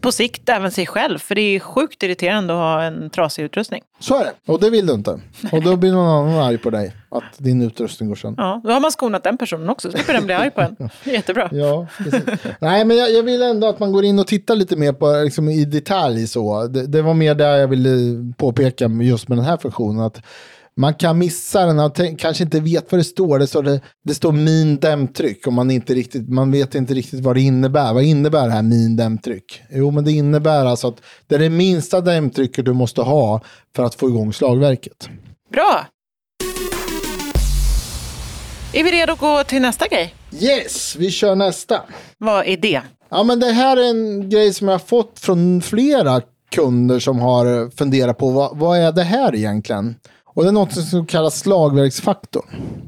på 0.00 0.12
sikt 0.12 0.48
även 0.48 0.70
sig 0.70 0.86
själv, 0.86 1.18
för 1.18 1.34
det 1.34 1.40
är 1.40 1.60
sjukt 1.60 2.02
irriterande 2.02 2.52
att 2.52 2.58
ha 2.58 2.82
en 2.82 3.10
trasig 3.18 3.42
utrustning. 3.42 3.82
Så 4.00 4.20
är 4.20 4.24
det. 4.24 4.52
Och 4.52 4.60
det 4.60 4.70
vill 4.70 4.86
du 4.86 4.92
inte. 4.92 5.20
Och 5.52 5.62
då 5.62 5.76
blir 5.76 5.92
någon 5.92 6.08
annan 6.08 6.46
arg 6.46 6.58
på 6.58 6.70
dig. 6.70 6.92
Att 7.10 7.38
din 7.38 7.62
utrustning 7.62 8.08
går 8.08 8.16
sönder. 8.16 8.42
Ja, 8.42 8.60
då 8.64 8.70
har 8.70 8.80
man 8.80 8.92
skonat 8.92 9.24
den 9.24 9.38
personen 9.38 9.68
också, 9.68 9.90
så 9.90 9.96
slipper 9.96 10.12
den 10.12 10.24
bli 10.24 10.34
arg 10.34 10.50
på 10.50 10.60
en. 10.60 10.76
Det 11.04 11.10
Jättebra. 11.10 11.48
Ja, 11.52 11.86
precis. 11.98 12.22
Nej, 12.60 12.84
men 12.84 12.96
jag, 12.96 13.12
jag 13.12 13.22
vill 13.22 13.42
ändå 13.42 13.66
att 13.66 13.78
man 13.78 13.92
går 13.92 14.04
in 14.04 14.18
och 14.18 14.26
tittar 14.26 14.56
lite 14.56 14.76
mer 14.76 14.92
på 14.92 15.22
liksom, 15.24 15.48
i 15.48 15.64
detalj. 15.64 16.26
så. 16.26 16.66
Det, 16.66 16.86
det 16.86 17.02
var 17.02 17.14
mer 17.14 17.34
där 17.34 17.56
jag 17.56 17.68
ville 17.68 17.88
påpeka 18.36 18.86
just 18.88 19.28
med 19.28 19.38
den 19.38 19.44
här 19.44 19.56
funktionen. 19.56 20.00
Att 20.04 20.22
man 20.78 20.94
kan 20.94 21.18
missa 21.18 21.66
den 21.66 21.78
och 21.78 21.94
tänk, 21.94 22.20
kanske 22.20 22.44
inte 22.44 22.60
vet 22.60 22.92
vad 22.92 23.00
det 23.00 23.04
står. 23.04 23.38
Det 23.38 23.46
står, 23.46 23.62
det, 23.62 23.80
det 24.04 24.14
står 24.14 24.32
min 24.32 24.76
dämptryck 24.76 25.46
och 25.46 25.52
man, 25.52 25.70
inte 25.70 25.94
riktigt, 25.94 26.28
man 26.28 26.52
vet 26.52 26.74
inte 26.74 26.94
riktigt 26.94 27.20
vad 27.20 27.36
det 27.36 27.40
innebär. 27.40 27.94
Vad 27.94 28.02
innebär 28.02 28.46
det 28.46 28.52
här 28.52 28.62
min 28.62 28.96
dämptryck? 28.96 29.62
Jo, 29.70 29.90
men 29.90 30.04
det 30.04 30.12
innebär 30.12 30.64
alltså 30.64 30.88
att 30.88 31.02
det 31.26 31.34
är 31.34 31.38
det 31.38 31.50
minsta 31.50 32.00
dämptrycket 32.00 32.64
du 32.64 32.72
måste 32.72 33.02
ha 33.02 33.40
för 33.76 33.84
att 33.84 33.94
få 33.94 34.08
igång 34.08 34.32
slagverket. 34.32 35.08
Bra! 35.52 35.86
Är 38.72 38.84
vi 38.84 38.92
redo 38.92 39.12
att 39.12 39.18
gå 39.18 39.44
till 39.44 39.62
nästa 39.62 39.86
grej? 39.88 40.14
Yes, 40.40 40.96
vi 40.96 41.10
kör 41.10 41.34
nästa. 41.34 41.82
Vad 42.18 42.46
är 42.46 42.56
det? 42.56 42.82
Ja, 43.10 43.22
men 43.22 43.40
det 43.40 43.52
här 43.52 43.76
är 43.76 43.90
en 43.90 44.30
grej 44.30 44.52
som 44.52 44.68
jag 44.68 44.74
har 44.74 44.86
fått 44.86 45.18
från 45.18 45.62
flera 45.62 46.20
kunder 46.50 46.98
som 46.98 47.18
har 47.18 47.76
funderat 47.76 48.18
på 48.18 48.30
vad, 48.30 48.58
vad 48.58 48.78
är 48.78 48.92
det 48.92 49.02
här 49.02 49.34
egentligen? 49.34 49.94
Och 50.38 50.44
det 50.44 50.50
är 50.50 50.52
något 50.52 50.72
som 50.72 51.06
kallas 51.06 51.38
slagverksfaktorn. 51.38 52.44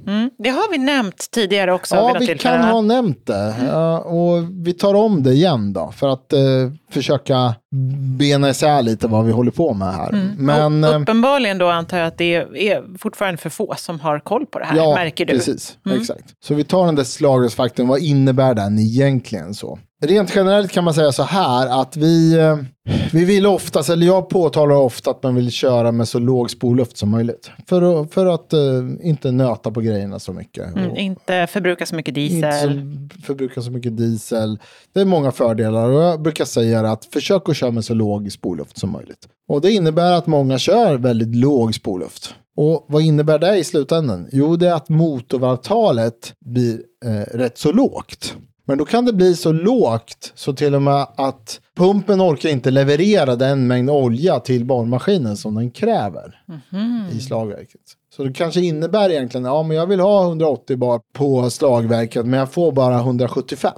Mm. 0.06 0.30
Det 0.38 0.48
har 0.48 0.70
vi 0.70 0.78
nämnt 0.78 1.30
tidigare 1.30 1.72
också. 1.72 1.96
Ja, 1.96 2.16
vi 2.20 2.26
tillfälle, 2.26 2.58
kan 2.58 2.68
ha 2.68 2.80
nämnt 2.80 3.26
det. 3.26 3.54
Ja, 3.66 3.98
och 3.98 4.44
vi 4.66 4.72
tar 4.72 4.94
om 4.94 5.22
det 5.22 5.32
igen 5.32 5.72
då, 5.72 5.92
för 5.96 6.08
att 6.08 6.32
eh, 6.32 6.40
försöka 6.90 7.54
bena 8.18 8.50
isär 8.50 8.82
lite 8.82 9.08
vad 9.08 9.24
vi 9.24 9.32
håller 9.32 9.50
på 9.50 9.74
med 9.74 9.94
här. 9.94 10.34
Men, 10.38 10.84
Och 10.84 10.90
eh, 10.90 11.00
uppenbarligen 11.02 11.58
då 11.58 11.68
antar 11.68 11.98
jag 11.98 12.06
att 12.06 12.18
det 12.18 12.34
är 12.54 12.98
fortfarande 12.98 13.38
för 13.38 13.50
få 13.50 13.74
som 13.78 14.00
har 14.00 14.20
koll 14.20 14.46
på 14.46 14.58
det 14.58 14.64
här, 14.64 14.94
märker 14.94 15.26
du? 15.26 15.32
precis. 15.32 15.78
Exakt. 15.90 16.24
Så 16.44 16.54
vi 16.54 16.64
tar 16.64 16.86
den 16.86 16.94
där 16.94 17.04
slagverksfaktorn, 17.04 17.88
vad 17.88 18.00
innebär 18.00 18.54
den 18.54 18.78
egentligen 18.78 19.54
så? 19.54 19.78
Rent 20.02 20.34
generellt 20.34 20.72
kan 20.72 20.84
man 20.84 20.94
säga 20.94 21.12
så 21.12 21.22
här 21.22 21.80
att 21.80 21.96
vi, 21.96 22.38
eh, 22.38 22.58
vi 23.12 23.24
vill 23.24 23.46
oftast, 23.46 23.90
eller 23.90 24.06
jag 24.06 24.28
påtalar 24.28 24.76
ofta 24.76 25.10
att 25.10 25.22
man 25.22 25.34
vill 25.34 25.50
köra 25.50 25.92
med 25.92 26.08
så 26.08 26.18
låg 26.18 26.50
spolluft 26.50 26.96
som 26.96 27.10
möjligt. 27.10 27.50
För 27.66 28.02
att, 28.02 28.14
för 28.14 28.26
att 28.26 28.52
eh, 28.52 28.60
inte 29.02 29.30
nöta 29.30 29.70
på 29.70 29.80
grejerna 29.80 30.18
så 30.18 30.32
mycket. 30.32 30.76
Mm, 30.76 30.96
inte 30.96 31.46
förbruka 31.50 31.86
så 31.86 31.94
mycket 31.94 32.14
diesel. 32.14 32.78
inte 32.78 33.16
så, 33.16 33.22
förbruka 33.22 33.62
så 33.62 33.70
mycket 33.70 33.96
diesel. 33.96 34.58
Det 34.92 35.00
är 35.00 35.04
många 35.04 35.32
fördelar 35.32 35.88
och 35.88 36.02
jag 36.02 36.22
brukar 36.22 36.44
säga 36.44 36.90
att 36.90 37.04
försök 37.04 37.48
att 37.48 37.56
köra 37.56 37.70
med 37.70 37.84
så 37.84 37.94
låg 37.94 38.32
spolluft 38.32 38.78
som 38.78 38.92
möjligt. 38.92 39.28
Och 39.48 39.60
det 39.60 39.72
innebär 39.72 40.12
att 40.12 40.26
många 40.26 40.58
kör 40.58 40.96
väldigt 40.96 41.36
låg 41.36 41.74
spolluft. 41.74 42.34
Och 42.56 42.84
vad 42.88 43.02
innebär 43.02 43.38
det 43.38 43.56
i 43.56 43.64
slutändan? 43.64 44.28
Jo, 44.32 44.56
det 44.56 44.68
är 44.68 44.74
att 44.74 44.88
motorvarvtalet 44.88 46.32
blir 46.44 46.80
eh, 47.04 47.36
rätt 47.36 47.58
så 47.58 47.72
lågt. 47.72 48.36
Men 48.70 48.78
då 48.78 48.84
kan 48.84 49.04
det 49.04 49.12
bli 49.12 49.36
så 49.36 49.52
lågt 49.52 50.32
så 50.34 50.52
till 50.52 50.74
och 50.74 50.82
med 50.82 51.06
att 51.16 51.60
pumpen 51.76 52.20
orkar 52.20 52.48
inte 52.48 52.70
leverera 52.70 53.36
den 53.36 53.66
mängd 53.66 53.90
olja 53.90 54.40
till 54.40 54.64
barnmaskinen 54.64 55.36
som 55.36 55.54
den 55.54 55.70
kräver 55.70 56.42
i 57.12 57.20
slagverket. 57.20 57.80
Så 58.16 58.24
det 58.24 58.32
kanske 58.32 58.60
innebär 58.60 59.10
egentligen, 59.10 59.44
ja 59.44 59.62
men 59.62 59.76
jag 59.76 59.86
vill 59.86 60.00
ha 60.00 60.22
180 60.22 60.76
bar 60.76 61.00
på 61.12 61.50
slagverket 61.50 62.26
men 62.26 62.38
jag 62.38 62.52
får 62.52 62.72
bara 62.72 62.98
175. 62.98 63.72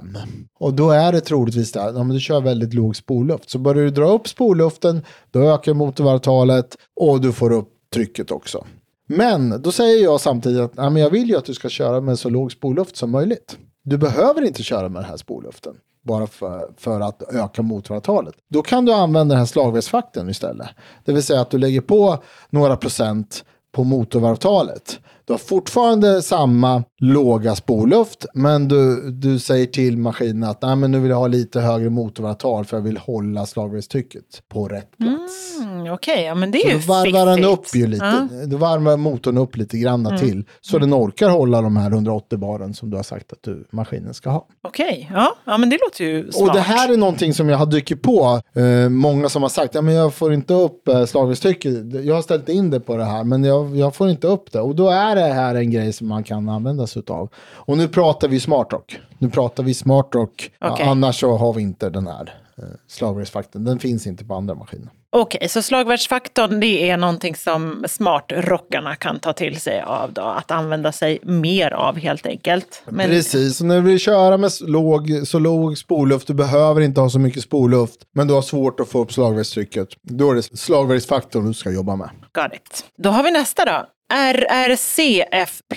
Och 0.59 0.73
då 0.73 0.91
är 0.91 1.11
det 1.11 1.21
troligtvis 1.21 1.71
det, 1.71 1.79
ja 1.79 1.91
men 1.91 2.09
du 2.09 2.19
kör 2.19 2.41
väldigt 2.41 2.73
låg 2.73 2.95
spolluft. 2.95 3.49
Så 3.49 3.59
börjar 3.59 3.83
du 3.83 3.89
dra 3.89 4.05
upp 4.05 4.27
spolluften, 4.27 5.01
då 5.31 5.39
ökar 5.39 5.73
motorvarvtalet 5.73 6.77
och 6.95 7.21
du 7.21 7.31
får 7.31 7.51
upp 7.51 7.69
trycket 7.93 8.31
också. 8.31 8.65
Men 9.07 9.61
då 9.61 9.71
säger 9.71 10.03
jag 10.03 10.21
samtidigt 10.21 10.61
att 10.61 10.73
ja, 10.75 10.89
men 10.89 11.01
jag 11.01 11.09
vill 11.09 11.29
ju 11.29 11.37
att 11.37 11.45
du 11.45 11.53
ska 11.53 11.69
köra 11.69 12.01
med 12.01 12.19
så 12.19 12.29
låg 12.29 12.51
spolluft 12.51 12.95
som 12.95 13.11
möjligt. 13.11 13.57
Du 13.83 13.97
behöver 13.97 14.41
inte 14.41 14.63
köra 14.63 14.89
med 14.89 15.01
den 15.01 15.09
här 15.09 15.17
spolluften 15.17 15.75
bara 16.01 16.27
för, 16.27 16.73
för 16.77 17.01
att 17.01 17.23
öka 17.33 17.61
motorantalet. 17.61 18.35
Då 18.49 18.61
kan 18.61 18.85
du 18.85 18.93
använda 18.93 19.33
den 19.33 19.39
här 19.39 19.45
slagvägsfaktorn 19.45 20.29
istället. 20.29 20.67
Det 21.05 21.13
vill 21.13 21.23
säga 21.23 21.41
att 21.41 21.49
du 21.49 21.57
lägger 21.57 21.81
på 21.81 22.23
några 22.49 22.77
procent 22.77 23.45
på 23.71 23.83
motorvarvtalet. 23.83 24.99
Du 25.25 25.33
har 25.33 25.37
fortfarande 25.37 26.21
samma 26.21 26.83
låga 26.99 27.55
spoluft, 27.55 28.25
men 28.33 28.67
du, 28.67 29.11
du 29.11 29.39
säger 29.39 29.65
till 29.65 29.97
maskinen 29.97 30.49
att 30.49 30.61
Nej, 30.61 30.75
men 30.75 30.91
nu 30.91 30.99
vill 30.99 31.09
jag 31.09 31.17
ha 31.17 31.27
lite 31.27 31.61
högre 31.61 31.89
motorvarvtal 31.89 32.65
för 32.65 32.77
jag 32.77 32.81
vill 32.81 32.97
hålla 32.97 33.45
slagverkstrycket 33.45 34.23
på 34.49 34.67
rätt 34.67 34.97
plats. 34.97 35.59
Mm, 35.61 35.93
Okej, 35.93 36.23
ja 36.23 36.35
men 36.35 36.51
det 36.51 36.57
är 36.57 36.61
Så 36.61 36.67
ju 36.67 36.79
då 36.79 36.93
varvar 36.93 37.25
den 37.25 37.45
upp 37.45 37.75
ju 37.75 37.87
lite. 37.87 38.05
Mm. 38.05 38.49
Då 38.49 38.57
varvar 38.57 38.97
motorn 38.97 39.37
upp 39.37 39.57
lite 39.57 39.77
grann 39.77 40.17
till. 40.19 40.43
Så 40.61 40.79
den 40.79 40.93
orkar 40.93 41.29
hålla 41.29 41.61
de 41.61 41.77
här 41.77 41.91
180 41.91 42.37
baren 42.37 42.73
som 42.73 42.89
du 42.89 42.95
har 42.97 43.03
sagt 43.03 43.33
att 43.33 43.43
du, 43.43 43.67
maskinen 43.71 44.13
ska 44.13 44.29
ha. 44.29 44.47
Okej, 44.63 45.09
ja. 45.13 45.35
ja 45.45 45.57
men 45.57 45.69
det 45.69 45.77
låter 45.81 46.03
ju 46.03 46.31
smart. 46.31 46.49
Och 46.49 46.55
det 46.55 46.61
här 46.61 46.93
är 46.93 46.97
någonting 46.97 47.33
som 47.33 47.49
jag 47.49 47.57
har 47.57 47.65
dykt 47.65 48.01
på. 48.01 48.41
Eh, 48.55 48.89
många 48.89 49.29
som 49.29 49.41
har 49.41 49.49
sagt, 49.49 49.75
ja 49.75 49.81
men 49.81 49.93
jag 49.93 50.13
får 50.13 50.33
inte 50.33 50.53
upp 50.53 50.87
eh, 50.87 51.05
slagverkstrycket. 51.05 52.05
Jag 52.05 52.15
har 52.15 52.21
ställt 52.21 52.49
in 52.49 52.69
det 52.69 52.79
på 52.79 52.97
det 52.97 53.05
här, 53.05 53.23
men 53.23 53.43
jag, 53.43 53.75
jag 53.75 53.95
får 53.95 54.09
inte 54.09 54.27
upp 54.27 54.51
det. 54.51 54.59
Och 54.59 54.75
då 54.75 54.89
är 54.89 55.12
det 55.15 55.33
här 55.33 55.55
en 55.55 55.71
grej 55.71 55.93
som 55.93 56.07
man 56.07 56.23
kan 56.23 56.49
använda 56.49 56.87
sig 56.87 57.03
av. 57.07 57.29
Och 57.55 57.77
nu 57.77 57.87
pratar 57.87 58.27
vi 58.27 58.39
smartrock. 58.39 58.99
Nu 59.17 59.29
pratar 59.29 59.63
vi 59.63 59.73
smartrock. 59.73 60.51
Okej. 60.61 60.85
Annars 60.85 61.19
så 61.19 61.37
har 61.37 61.53
vi 61.53 61.61
inte 61.61 61.89
den 61.89 62.07
här 62.07 62.33
eh, 62.57 62.63
slagverksfaktorn. 62.87 63.63
Den 63.63 63.79
finns 63.79 64.07
inte 64.07 64.25
på 64.25 64.33
andra 64.35 64.55
maskiner. 64.55 64.89
Okej, 65.15 65.49
så 65.49 65.61
slagvärdsfaktorn 65.61 66.59
det 66.59 66.89
är 66.89 66.97
någonting 66.97 67.35
som 67.35 67.85
smartrockarna 67.87 68.95
kan 68.95 69.19
ta 69.19 69.33
till 69.33 69.59
sig 69.61 69.81
av 69.81 70.13
då, 70.13 70.21
att 70.21 70.51
använda 70.51 70.91
sig 70.91 71.19
mer 71.23 71.71
av 71.71 71.97
helt 71.97 72.25
enkelt. 72.25 72.83
Men, 72.85 73.09
Precis, 73.09 73.61
och 73.61 73.67
när 73.67 73.75
du 73.75 73.81
vill 73.81 73.99
köra 73.99 74.37
med 74.37 74.51
låg, 74.61 75.21
så 75.25 75.39
låg 75.39 75.77
spoluft, 75.77 76.27
du 76.27 76.33
behöver 76.33 76.81
inte 76.81 77.01
ha 77.01 77.09
så 77.09 77.19
mycket 77.19 77.43
spoluft, 77.43 77.99
men 78.13 78.27
du 78.27 78.33
har 78.33 78.41
svårt 78.41 78.79
att 78.79 78.89
få 78.89 78.99
upp 78.99 79.13
slagverkstrycket. 79.13 79.87
Då 80.01 80.31
är 80.31 80.35
det 80.35 80.43
slagverksfaktorn 80.43 81.47
du 81.47 81.53
ska 81.53 81.71
jobba 81.71 81.95
med. 81.95 82.09
got 82.33 82.53
it. 82.53 82.85
Då 82.97 83.09
har 83.09 83.23
vi 83.23 83.31
nästa 83.31 83.65
då. 83.65 83.85
RRCFP. 84.13 85.75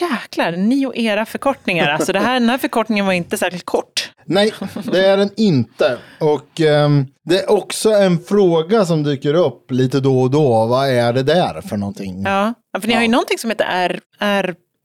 Jäklar, 0.00 0.52
ni 0.56 0.86
och 0.86 0.96
era 0.96 1.26
förkortningar. 1.26 1.88
Alltså 1.88 2.12
det 2.12 2.18
här, 2.20 2.40
den 2.40 2.48
här 2.48 2.58
förkortningen 2.58 3.06
var 3.06 3.12
inte 3.12 3.38
särskilt 3.38 3.64
kort. 3.66 4.10
Nej, 4.24 4.52
det 4.92 5.06
är 5.06 5.16
den 5.16 5.30
inte. 5.36 5.98
Och 6.20 6.60
ehm, 6.60 7.06
det 7.24 7.38
är 7.40 7.50
också 7.50 7.90
en 7.90 8.18
fråga 8.22 8.84
som 8.84 9.02
dyker 9.02 9.34
upp 9.34 9.70
lite 9.70 10.00
då 10.00 10.20
och 10.20 10.30
då. 10.30 10.66
Vad 10.66 10.88
är 10.88 11.12
det 11.12 11.22
där 11.22 11.60
för 11.68 11.76
någonting? 11.76 12.22
Ja, 12.22 12.54
för 12.80 12.88
ni 12.88 12.94
har 12.94 13.02
ju 13.02 13.08
någonting 13.08 13.38
som 13.38 13.50
heter 13.50 13.66
R, 13.70 14.00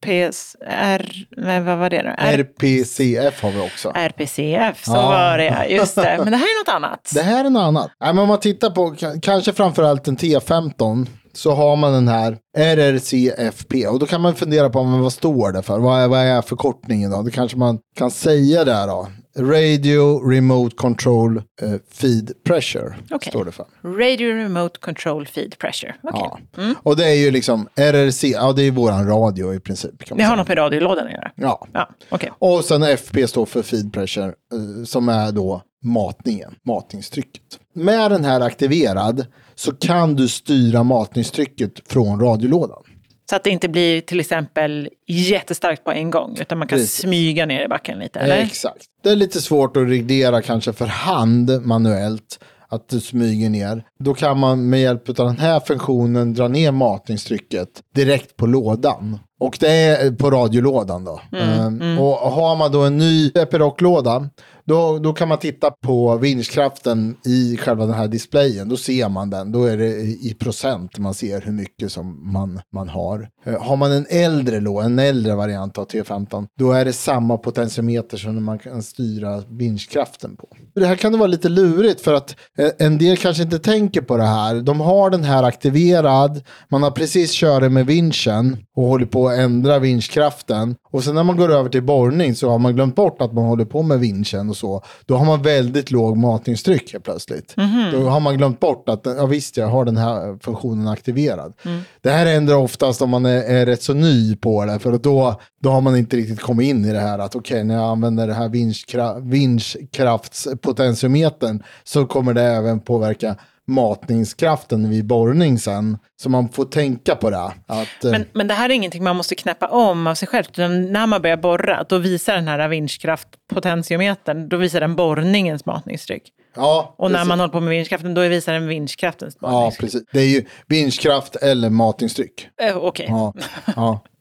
RPS, 0.05 0.55
R, 0.69 1.25
vad 1.37 1.77
var 1.77 1.89
det 1.89 2.01
då? 2.01 2.09
R, 2.17 2.39
RPCF 2.39 3.41
har 3.41 3.51
vi 3.51 3.59
också. 3.59 3.89
RPCF, 3.95 4.85
så 4.85 4.91
Ja. 4.91 5.09
var 5.09 5.37
det 5.37 5.65
just 5.69 5.95
det. 5.95 6.15
Men 6.23 6.31
det 6.31 6.37
här 6.37 6.45
är 6.45 6.59
något 6.61 6.75
annat. 6.75 7.11
Det 7.13 7.21
här 7.21 7.45
är 7.45 7.49
något 7.49 7.61
annat. 7.63 7.91
Nej, 7.99 8.13
men 8.13 8.21
om 8.21 8.27
man 8.27 8.39
tittar 8.39 8.69
på 8.69 8.95
kanske 9.21 9.53
framförallt 9.53 10.07
en 10.07 10.17
T15 10.17 11.07
så 11.35 11.51
har 11.51 11.75
man 11.75 11.93
den 11.93 12.07
här 12.07 12.37
RRCFP 12.57 13.87
och 13.87 13.99
då 13.99 14.05
kan 14.05 14.21
man 14.21 14.35
fundera 14.35 14.69
på 14.69 14.83
men 14.83 15.01
vad 15.01 15.13
står 15.13 15.51
det 15.51 15.61
för? 15.61 15.79
Vad 15.79 16.01
är, 16.01 16.07
vad 16.07 16.19
är 16.19 16.41
förkortningen 16.41 17.11
då? 17.11 17.21
Det 17.21 17.31
kanske 17.31 17.57
man 17.57 17.79
kan 17.95 18.11
säga 18.11 18.63
där 18.63 18.87
då. 18.87 19.07
Radio 19.37 20.29
Remote 20.29 20.75
Control 20.75 21.37
eh, 21.37 21.71
Feed 21.91 22.31
Pressure 22.45 22.95
Okej. 23.11 23.29
står 23.31 23.45
det 23.45 23.51
för. 23.51 23.65
Radio 23.83 24.33
Remote 24.35 24.79
Control 24.79 25.27
Feed 25.27 25.57
Pressure. 25.59 25.95
Okej. 26.03 26.45
Ja. 26.55 26.73
Och 26.83 26.95
det 26.95 27.05
är 27.05 27.13
ju 27.13 27.31
liksom 27.31 27.67
RRC, 27.75 28.23
ja 28.31 28.53
det 28.53 28.63
är 28.63 28.71
våran 28.71 29.07
radio 29.07 29.53
i 29.53 29.59
princip. 29.59 30.03
Kan 30.05 30.17
Det 30.17 30.23
har 30.23 30.35
något 30.35 30.47
med 30.47 30.57
radiolådan 30.57 31.05
att 31.07 31.13
göra? 31.13 31.31
Ja. 31.35 31.67
Ja, 31.73 31.89
okej. 32.09 32.31
Och 32.39 32.65
sen 32.65 32.83
FP 32.83 33.27
står 33.27 33.45
för 33.45 33.61
feed 33.61 33.93
pressure, 33.93 34.25
eh, 34.27 34.85
som 34.85 35.09
är 35.09 35.31
då 35.31 35.61
matningen, 35.83 36.55
matningstrycket. 36.67 37.41
Med 37.73 38.11
den 38.11 38.25
här 38.25 38.41
aktiverad 38.41 39.25
så 39.55 39.71
kan 39.71 40.15
du 40.15 40.27
styra 40.27 40.83
matningstrycket 40.83 41.71
från 41.91 42.19
radiolådan. 42.19 42.83
Så 43.29 43.35
att 43.35 43.43
det 43.43 43.49
inte 43.49 43.69
blir 43.69 44.01
till 44.01 44.19
exempel 44.19 44.89
jättestarkt 45.07 45.83
på 45.83 45.91
en 45.91 46.11
gång, 46.11 46.37
utan 46.39 46.57
man 46.57 46.67
kan 46.67 46.79
Precis. 46.79 47.01
smyga 47.01 47.45
ner 47.45 47.65
i 47.65 47.67
backen 47.67 47.99
lite, 47.99 48.19
eller? 48.19 48.37
Exakt. 48.37 48.85
Det 49.03 49.09
är 49.09 49.15
lite 49.15 49.41
svårt 49.41 49.77
att 49.77 49.87
reglera 49.87 50.41
kanske 50.41 50.73
för 50.73 50.85
hand 50.85 51.65
manuellt 51.65 52.39
att 52.69 52.89
du 52.89 52.99
smyger 52.99 53.49
ner. 53.49 53.83
Då 53.99 54.13
kan 54.13 54.39
man 54.39 54.69
med 54.69 54.81
hjälp 54.81 55.09
av 55.09 55.15
den 55.15 55.37
här 55.37 55.59
funktionen 55.59 56.33
dra 56.33 56.47
ner 56.47 56.71
matningstrycket 56.71 57.69
direkt 57.95 58.37
på 58.37 58.45
lådan. 58.45 59.19
Och 59.39 59.57
det 59.59 59.69
är 59.71 60.11
på 60.11 60.31
radiolådan 60.31 61.03
då. 61.05 61.21
Ehm, 61.37 61.99
Och 61.99 62.15
har 62.31 62.55
man 62.55 62.71
då 62.71 62.81
en 62.81 62.97
ny 62.97 63.31
Epiroc-låda, 63.35 64.29
då, 64.67 64.99
då 64.99 65.13
kan 65.13 65.27
man 65.27 65.37
titta 65.37 65.71
på 65.71 66.17
vinstkraften 66.17 67.15
i 67.25 67.57
själva 67.57 67.85
den 67.85 67.95
här 67.95 68.07
displayen. 68.07 68.69
Då 68.69 68.77
ser 68.77 69.09
man 69.09 69.29
den. 69.29 69.51
Då 69.51 69.63
är 69.65 69.77
det 69.77 69.87
i 70.01 70.35
procent 70.39 70.97
man 70.97 71.13
ser 71.13 71.41
hur 71.41 71.51
mycket 71.51 71.91
som 71.91 72.33
man, 72.33 72.59
man 72.73 72.89
har. 72.89 73.27
Eh, 73.45 73.61
Har 73.61 73.75
man 73.75 73.91
en 73.91 74.05
äldre 74.09 74.59
lå, 74.59 74.81
en 74.81 74.99
äldre 74.99 75.35
variant 75.35 75.77
av 75.77 75.87
T15, 75.87 76.45
då 76.59 76.71
är 76.71 76.85
det 76.85 76.93
samma 76.93 77.37
potentiometer 77.37 78.17
som 78.17 78.43
man 78.43 78.59
kan 78.59 78.83
styra 78.83 79.43
vinstkraften 79.49 80.35
på. 80.35 80.47
Det 80.75 80.85
här 80.87 80.95
kan 80.95 81.11
det 81.11 81.17
vara 81.17 81.27
lite 81.27 81.49
lurigt 81.49 82.01
för 82.01 82.13
att 82.13 82.35
eh, 82.57 82.69
en 82.79 82.97
del 82.97 83.17
kanske 83.17 83.43
inte 83.43 83.59
tänker 83.59 84.01
på 84.01 84.17
det 84.17 84.23
här. 84.23 84.55
De 84.55 84.79
har 84.79 85.09
den 85.09 85.23
här 85.23 85.43
aktiverad, 85.43 86.43
man 86.69 86.83
har 86.83 86.91
precis 86.91 87.31
kört 87.33 87.71
med 87.71 87.85
vinschen 87.85 88.57
och 88.75 88.87
håller 88.87 89.05
på 89.05 89.24
att 89.27 89.37
ändra 89.37 89.79
vinschkraften. 89.79 90.75
Och 90.91 91.03
sen 91.03 91.15
när 91.15 91.23
man 91.23 91.37
går 91.37 91.51
över 91.51 91.69
till 91.69 91.83
borrning 91.83 92.35
så 92.35 92.49
har 92.49 92.59
man 92.59 92.75
glömt 92.75 92.95
bort 92.95 93.21
att 93.21 93.33
man 93.33 93.45
håller 93.45 93.65
på 93.65 93.83
med 93.83 93.99
vinschen 93.99 94.49
och 94.49 94.57
så. 94.57 94.83
Då 95.05 95.17
har 95.17 95.25
man 95.25 95.41
väldigt 95.41 95.91
låg 95.91 96.17
matningstryck 96.17 96.93
helt 96.93 97.03
plötsligt. 97.03 97.55
Då 97.91 98.09
har 98.09 98.19
man 98.19 98.37
glömt 98.37 98.59
bort 98.59 98.89
att 98.89 99.01
ja, 99.05 99.25
visst, 99.25 99.57
jag 99.57 99.67
har 99.67 99.85
den 99.85 99.97
här 99.97 100.37
funktionen 100.41 100.87
aktiverad. 100.87 101.53
Det 102.01 102.09
här 102.09 102.25
händer 102.25 102.55
oftast 102.55 103.01
om 103.01 103.09
man 103.09 103.25
är, 103.25 103.43
är 103.43 103.65
rätt 103.65 103.83
så 103.83 103.93
ny 103.93 104.35
på 104.35 104.65
det. 104.65 104.79
För 104.79 104.97
då, 104.97 105.39
då 105.61 105.69
har 105.69 105.81
man 105.81 105.97
inte 105.97 106.17
riktigt 106.17 106.41
kommit 106.41 106.69
in 106.69 106.85
i 106.85 106.91
det 106.91 106.99
här 106.99 107.19
att 107.19 107.35
okej, 107.35 107.63
när 107.63 107.75
jag 107.75 107.83
använder 107.83 108.27
det 108.27 108.33
här 108.33 108.49
vinschkra, 108.49 109.19
vinschkraftspotentiometern 109.19 111.63
så 111.83 112.05
kommer 112.05 112.33
det 112.33 112.43
även 112.43 112.79
påverka 112.79 113.35
matningskraften 113.67 114.89
vid 114.89 115.05
borrning 115.05 115.59
sen. 115.59 115.97
Så 116.21 116.29
man 116.29 116.49
får 116.49 116.65
tänka 116.65 117.15
på 117.15 117.29
det. 117.29 117.51
Att, 117.67 118.03
eh, 118.05 118.11
Men, 118.11 118.25
men 118.33 118.47
det 118.47 118.53
här 118.53 118.69
är 118.69 118.73
ingenting 118.73 119.03
man 119.03 119.15
måste 119.15 119.35
knäppa 119.35 119.67
om 119.67 120.07
av 120.07 120.15
sig 120.15 120.27
själv. 120.27 120.45
Utan 120.49 120.91
när 120.91 121.07
man 121.07 121.21
börjar 121.21 121.37
borra, 121.37 121.85
då 121.89 121.97
visar 121.97 122.35
den 122.35 122.47
här 122.47 122.67
vinschkraftpotentiometern, 122.67 124.49
då 124.49 124.57
visar 124.57 124.79
den 124.79 124.95
borrningens 124.95 125.65
matningstryck. 125.65 126.23
ja, 126.55 126.95
Och 126.97 127.11
när 127.11 127.17
precis. 127.17 127.27
man 127.29 127.39
håller 127.39 127.51
på 127.53 127.59
med 127.59 127.69
vinschkraften, 127.69 128.13
då 128.13 128.21
visar 128.21 128.53
den 128.53 128.67
vinschkraftens 128.67 129.37
Ja, 129.41 129.51
matningstryck. 129.51 129.91
precis. 129.91 130.07
Det 130.13 130.19
är 130.19 130.27
ju 130.27 130.45
vinschkraft 130.67 131.35
eller 131.35 131.69
matningstryck. 131.69 132.47
Eh, 132.61 132.77
Okej, 132.77 133.05
Ja, 133.09 133.33
ja. 133.75 134.03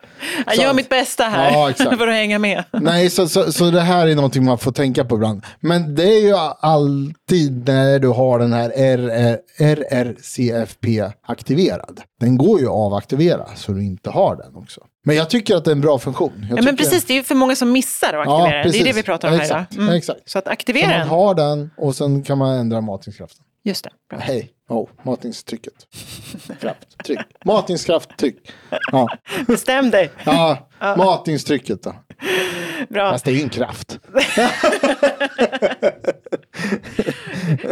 jag 0.47 0.57
gör 0.57 0.75
mitt 0.75 0.89
bästa 0.89 1.25
här 1.25 1.53
Ja, 1.53 1.71
exakt. 1.71 1.91
för 1.99 2.09
att 2.09 2.15
hänga 2.15 2.39
med. 2.39 2.65
Nej, 2.73 3.11
så, 3.11 3.29
så, 3.29 3.53
så 3.53 3.71
det 3.71 3.81
här 3.81 4.07
är 4.07 4.15
någonting 4.15 4.45
man 4.45 4.59
får 4.59 4.73
tänka 4.73 5.05
på 5.05 5.15
ibland. 5.15 5.43
Men 5.61 5.95
det 5.95 6.05
är 6.05 6.21
ju 6.21 6.35
alltid 6.61 7.69
när 7.69 7.99
du 7.99 8.09
har 8.09 8.39
den 8.39 8.53
här 8.53 8.69
RR, 8.77 9.39
RRCFP 9.59 11.11
aktiverad. 11.27 12.01
Den 12.21 12.37
går 12.39 12.61
ju 12.61 12.67
att 12.67 12.73
avaktivera 12.73 13.47
så 13.57 13.73
du 13.73 13.85
inte 13.85 14.11
har 14.11 14.37
den 14.37 14.57
också. 14.57 14.81
Men 15.07 15.17
jag 15.17 15.31
tycker 15.31 15.57
att 15.57 15.65
det 15.65 15.71
är 15.71 15.73
en 15.75 15.81
bra 15.81 15.99
funktion. 15.99 16.47
Jag 16.51 16.59
Ja, 16.59 16.63
men 16.63 16.77
precis, 16.77 17.05
det 17.05 17.13
är 17.13 17.17
ju 17.17 17.23
för 17.23 17.35
många 17.35 17.57
som 17.57 17.73
missar 17.73 18.09
att 18.15 18.27
Ja, 18.27 18.37
aktivera 18.47 18.63
den. 18.63 18.73
Det 18.73 18.81
är 18.81 18.85
det 18.85 18.93
vi 18.93 19.03
pratar 19.03 19.29
om 19.29 19.35
här 19.35 19.41
Exakt, 19.43 19.73
idag. 19.73 19.85
Mm. 19.85 19.97
exakt. 19.97 20.21
Så 20.31 20.39
att 20.39 20.45
Så 20.45 20.51
aktivera 20.51 20.89
man 20.89 20.99
den. 20.99 21.09
har 21.09 21.35
den 21.35 21.71
och 21.77 21.95
sen 21.97 22.23
kan 22.23 22.39
man 22.39 22.55
ändra 22.55 22.81
matningskraften. 22.81 23.45
Just 23.65 23.85
det. 23.85 23.91
Bra. 24.11 24.19
Hej, 24.19 24.51
oh, 24.69 24.89
matningstrycket. 25.03 25.75
Kraft, 26.61 26.99
tryck. 27.05 27.21
Matningskraft, 27.45 28.17
tryck. 28.17 28.53
Ja, 28.93 29.09
Bestäm 29.47 29.91
dig. 29.91 30.11
ja 30.25 30.69
matningstrycket 30.81 31.83
då. 31.83 31.95
Bra. 32.89 33.11
Fast 33.11 33.25
det 33.25 33.31
är 33.31 33.35
ju 33.35 33.43
en 33.43 33.49
kraft. 33.49 33.99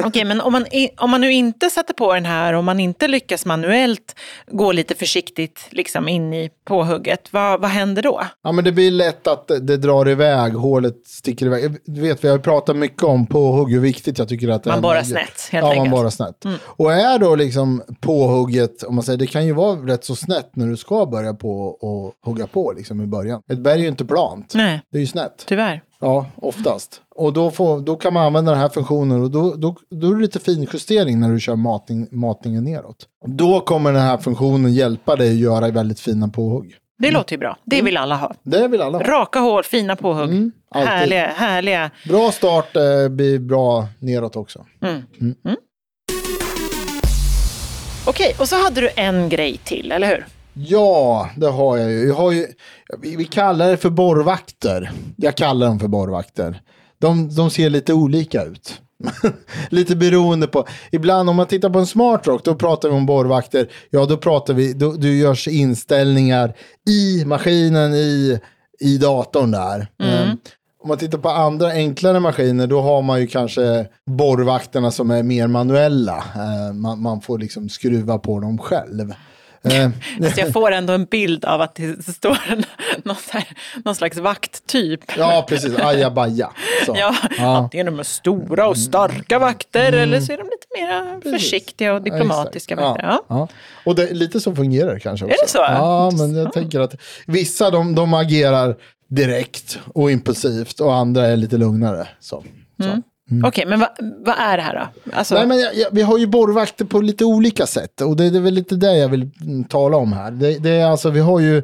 Okej, 0.04 0.24
men 0.24 0.40
om 0.40 0.52
man, 0.52 0.64
om 0.98 1.10
man 1.10 1.20
nu 1.20 1.32
inte 1.32 1.70
sätter 1.70 1.94
på 1.94 2.14
den 2.14 2.24
här, 2.24 2.52
om 2.52 2.64
man 2.64 2.80
inte 2.80 3.08
lyckas 3.08 3.46
manuellt 3.46 4.16
gå 4.50 4.72
lite 4.72 4.94
försiktigt 4.94 5.66
liksom 5.70 6.08
in 6.08 6.34
i 6.34 6.50
påhugget, 6.64 7.28
vad, 7.32 7.60
vad 7.60 7.70
händer 7.70 8.02
då? 8.02 8.22
Ja 8.42 8.52
men 8.52 8.64
det 8.64 8.72
blir 8.72 8.90
lätt 8.90 9.26
att 9.26 9.48
det, 9.60 9.76
drar 9.76 10.08
iväg, 10.08 10.52
hålet 10.54 11.06
sticker 11.06 11.46
iväg. 11.46 11.76
Du 11.84 12.00
vet, 12.00 12.24
vi 12.24 12.28
har 12.28 12.38
pratat 12.38 12.76
mycket 12.76 13.02
om 13.02 13.26
påhugg, 13.26 13.72
hur 13.72 13.80
viktigt 13.80 14.18
jag 14.18 14.28
tycker 14.28 14.48
att 14.48 14.62
det 14.64 14.70
Man 14.70 14.78
är. 14.78 14.82
borrar 14.82 15.02
snett, 15.02 15.48
helt 15.52 15.64
Ja, 15.64 15.70
enkelt. 15.70 15.76
Mm. 15.78 15.90
man 15.90 15.98
borrar 16.00 16.10
snett. 16.10 16.44
Och 16.64 16.92
är 16.92 17.18
då 17.18 17.34
liksom 17.34 17.82
påhugget, 18.00 18.82
om 18.82 18.94
man 18.94 19.04
säger, 19.04 19.18
det 19.18 19.26
kan 19.26 19.46
ju 19.46 19.52
vara 19.52 19.76
rätt 19.76 20.04
så 20.04 20.16
snett 20.16 20.56
när 20.56 20.66
du 20.66 20.76
ska 20.76 21.06
börja 21.06 21.34
på 21.34 21.64
och 21.66 22.14
hugga 22.24 22.46
på 22.46 22.72
liksom 22.76 23.00
i 23.00 23.06
början. 23.06 23.42
Ett 23.52 23.58
berg 23.58 23.74
är 23.78 23.82
ju 23.82 23.88
inte 23.88 24.04
plant. 24.04 24.52
Nej, 24.54 24.80
Det 24.92 24.98
är 24.98 25.00
ju 25.00 25.06
snett. 25.06 25.44
tyvärr. 25.48 25.82
Ja, 26.00 26.26
oftast. 26.36 27.00
Och 27.14 27.32
då, 27.32 27.50
får, 27.50 27.80
då 27.80 27.96
kan 27.96 28.12
man 28.12 28.26
använda 28.26 28.52
den 28.52 28.60
här 28.60 28.68
funktionen 28.68 29.22
och 29.22 29.30
då, 29.30 29.54
då, 29.54 29.71
då 29.90 30.10
är 30.10 30.14
det 30.14 30.20
lite 30.20 30.40
finjustering 30.40 31.20
när 31.20 31.30
du 31.32 31.40
kör 31.40 31.56
matning, 31.56 32.08
matningen 32.10 32.64
neråt. 32.64 33.06
Då 33.26 33.60
kommer 33.60 33.92
den 33.92 34.02
här 34.02 34.18
funktionen 34.18 34.72
hjälpa 34.72 35.16
dig 35.16 35.30
att 35.30 35.36
göra 35.36 35.68
väldigt 35.70 36.00
fina 36.00 36.28
påhugg. 36.28 36.74
Det 36.98 37.10
låter 37.10 37.32
ju 37.32 37.38
bra. 37.38 37.56
Det 37.64 37.76
Mm. 37.76 37.84
vill 37.86 37.96
alla 37.96 38.16
ha. 38.16 38.34
Det 38.42 38.68
vill 38.68 38.80
alla 38.82 38.98
ha. 38.98 39.04
Raka 39.04 39.38
hål, 39.38 39.62
fina 39.64 39.96
påhugg. 39.96 40.30
Mm, 40.30 40.52
alltid. 40.70 40.88
härliga, 40.88 41.26
härliga. 41.26 41.90
Bra 42.08 42.32
start 42.32 42.76
eh, 42.76 43.08
blir 43.10 43.38
bra 43.38 43.86
neråt 43.98 44.36
också. 44.36 44.64
Okej, 48.06 48.34
och 48.40 48.48
så 48.48 48.56
hade 48.64 48.80
du 48.80 48.90
en 48.96 49.28
grej 49.28 49.60
till, 49.64 49.92
eller 49.92 50.06
hur? 50.08 50.26
Ja, 50.54 51.30
det 51.36 51.46
har 51.48 51.76
jag 51.78 51.90
ju. 51.90 52.06
Jag 52.06 52.14
har 52.14 52.32
ju 52.32 52.46
vi, 53.02 53.16
vi 53.16 53.24
kallar 53.24 53.68
det 53.70 53.76
för 53.76 53.90
borrvakter. 53.90 54.90
Jag 55.16 55.36
kallar 55.36 55.66
dem 55.66 55.80
för 55.80 55.88
borrvakter. 55.88 56.60
De, 56.98 57.34
de 57.36 57.50
ser 57.50 57.70
lite 57.70 57.92
olika 57.94 58.42
ut. 58.44 58.80
lite 59.70 59.96
beroende 59.96 60.46
på. 60.46 60.66
Ibland 60.90 61.30
om 61.30 61.36
man 61.36 61.46
tittar 61.46 61.70
på 61.70 61.78
en 61.78 61.86
smart 61.86 62.26
rock, 62.26 62.44
då 62.44 62.54
pratar 62.54 62.88
vi 62.88 62.94
om 62.94 63.06
borrvakter. 63.06 63.68
Ja, 63.90 64.06
då 64.06 64.16
pratar 64.16 64.54
vi, 64.54 64.72
då, 64.72 64.92
då 64.92 65.08
görs 65.08 65.48
inställningar 65.48 66.54
i 66.88 67.24
maskinen, 67.24 67.94
i, 67.94 68.40
i 68.80 68.98
datorn 68.98 69.50
där. 69.50 69.86
Eh, 70.02 70.30
om 70.82 70.88
man 70.88 70.98
tittar 70.98 71.18
på 71.18 71.28
andra 71.28 71.70
enklare 71.70 72.20
maskiner, 72.20 72.66
då 72.66 72.80
har 72.80 73.02
man 73.02 73.20
ju 73.20 73.26
kanske 73.26 73.86
borrvakterna 74.06 74.90
som 74.90 75.10
är 75.10 75.22
mer 75.22 75.46
manuella. 75.46 76.16
Eh, 76.16 76.74
man, 76.74 77.02
man 77.02 77.20
får 77.20 77.38
liksom 77.38 77.68
skruva 77.68 78.18
på 78.18 78.40
dem 78.40 78.58
själv. 78.58 79.14
Alltså 79.64 80.40
jag 80.40 80.52
får 80.52 80.72
ändå 80.72 80.92
en 80.92 81.04
bild 81.04 81.44
av 81.44 81.60
att 81.60 81.74
det 81.74 82.14
står 82.14 82.38
en, 82.48 82.64
någon, 83.04 83.16
här, 83.30 83.44
någon 83.84 83.94
slags 83.94 84.16
vakttyp. 84.18 85.00
Ja, 85.18 85.46
precis. 85.48 85.78
Ajabaja. 85.78 86.50
Så. 86.86 86.94
Ja, 86.98 87.14
Ja. 87.38 87.56
antingen 87.56 87.86
de 87.86 87.98
är 87.98 88.02
stora 88.02 88.68
och 88.68 88.78
starka 88.78 89.38
vakter 89.38 89.92
eller 89.92 90.20
så 90.20 90.32
är 90.32 90.36
de 90.38 90.44
lite 90.44 90.66
mer 90.78 91.30
försiktiga 91.38 91.94
och 91.94 92.02
diplomatiska 92.02 92.76
vakter. 92.76 93.04
Ja. 93.06 93.24
Ja. 93.28 93.36
Ja. 93.36 93.48
Och 93.84 93.94
det, 93.94 94.12
lite 94.12 94.40
så 94.40 94.54
fungerar 94.54 94.94
det 94.94 95.00
kanske 95.00 95.26
också. 95.26 95.36
det 95.42 95.48
så? 95.50 95.58
Ja, 95.58 96.10
men 96.10 96.36
jag 96.36 96.52
tänker 96.52 96.80
att 96.80 96.94
vissa 97.26 97.70
de, 97.70 97.94
de 97.94 98.14
agerar 98.14 98.76
direkt 99.08 99.78
och 99.94 100.10
impulsivt 100.10 100.80
och 100.80 100.94
andra 100.94 101.26
är 101.26 101.36
lite 101.36 101.56
lugnare. 101.56 102.08
Så. 102.20 102.44
Så. 102.82 103.02
Okej, 103.44 103.66
men 103.66 103.80
vad, 103.80 103.88
vad 104.26 104.34
är 104.38 104.56
det 104.56 104.62
här 104.62 104.74
då? 104.74 105.12
Alltså, 105.12 105.34
Nej, 105.34 105.46
men 105.46 105.60
jag, 105.60 105.74
jag, 105.74 105.88
vi 105.92 106.02
har 106.02 106.18
ju 106.18 106.26
borrvakter 106.26 106.84
på 106.84 107.00
lite 107.00 107.24
olika 107.24 107.66
sätt 107.66 108.00
och 108.00 108.16
det, 108.16 108.30
det 108.30 108.38
är 108.38 108.42
väl 108.42 108.54
lite 108.54 108.76
det 108.76 108.96
jag 108.96 109.08
vill 109.08 109.30
mm, 109.40 109.64
tala 109.64 109.96
om 109.96 110.12
här. 110.12 110.30
Det, 110.30 110.58
det 110.58 110.70
är 110.70 110.86
alltså, 110.86 111.10
vi 111.10 111.20
har, 111.20 111.40
ju, 111.40 111.62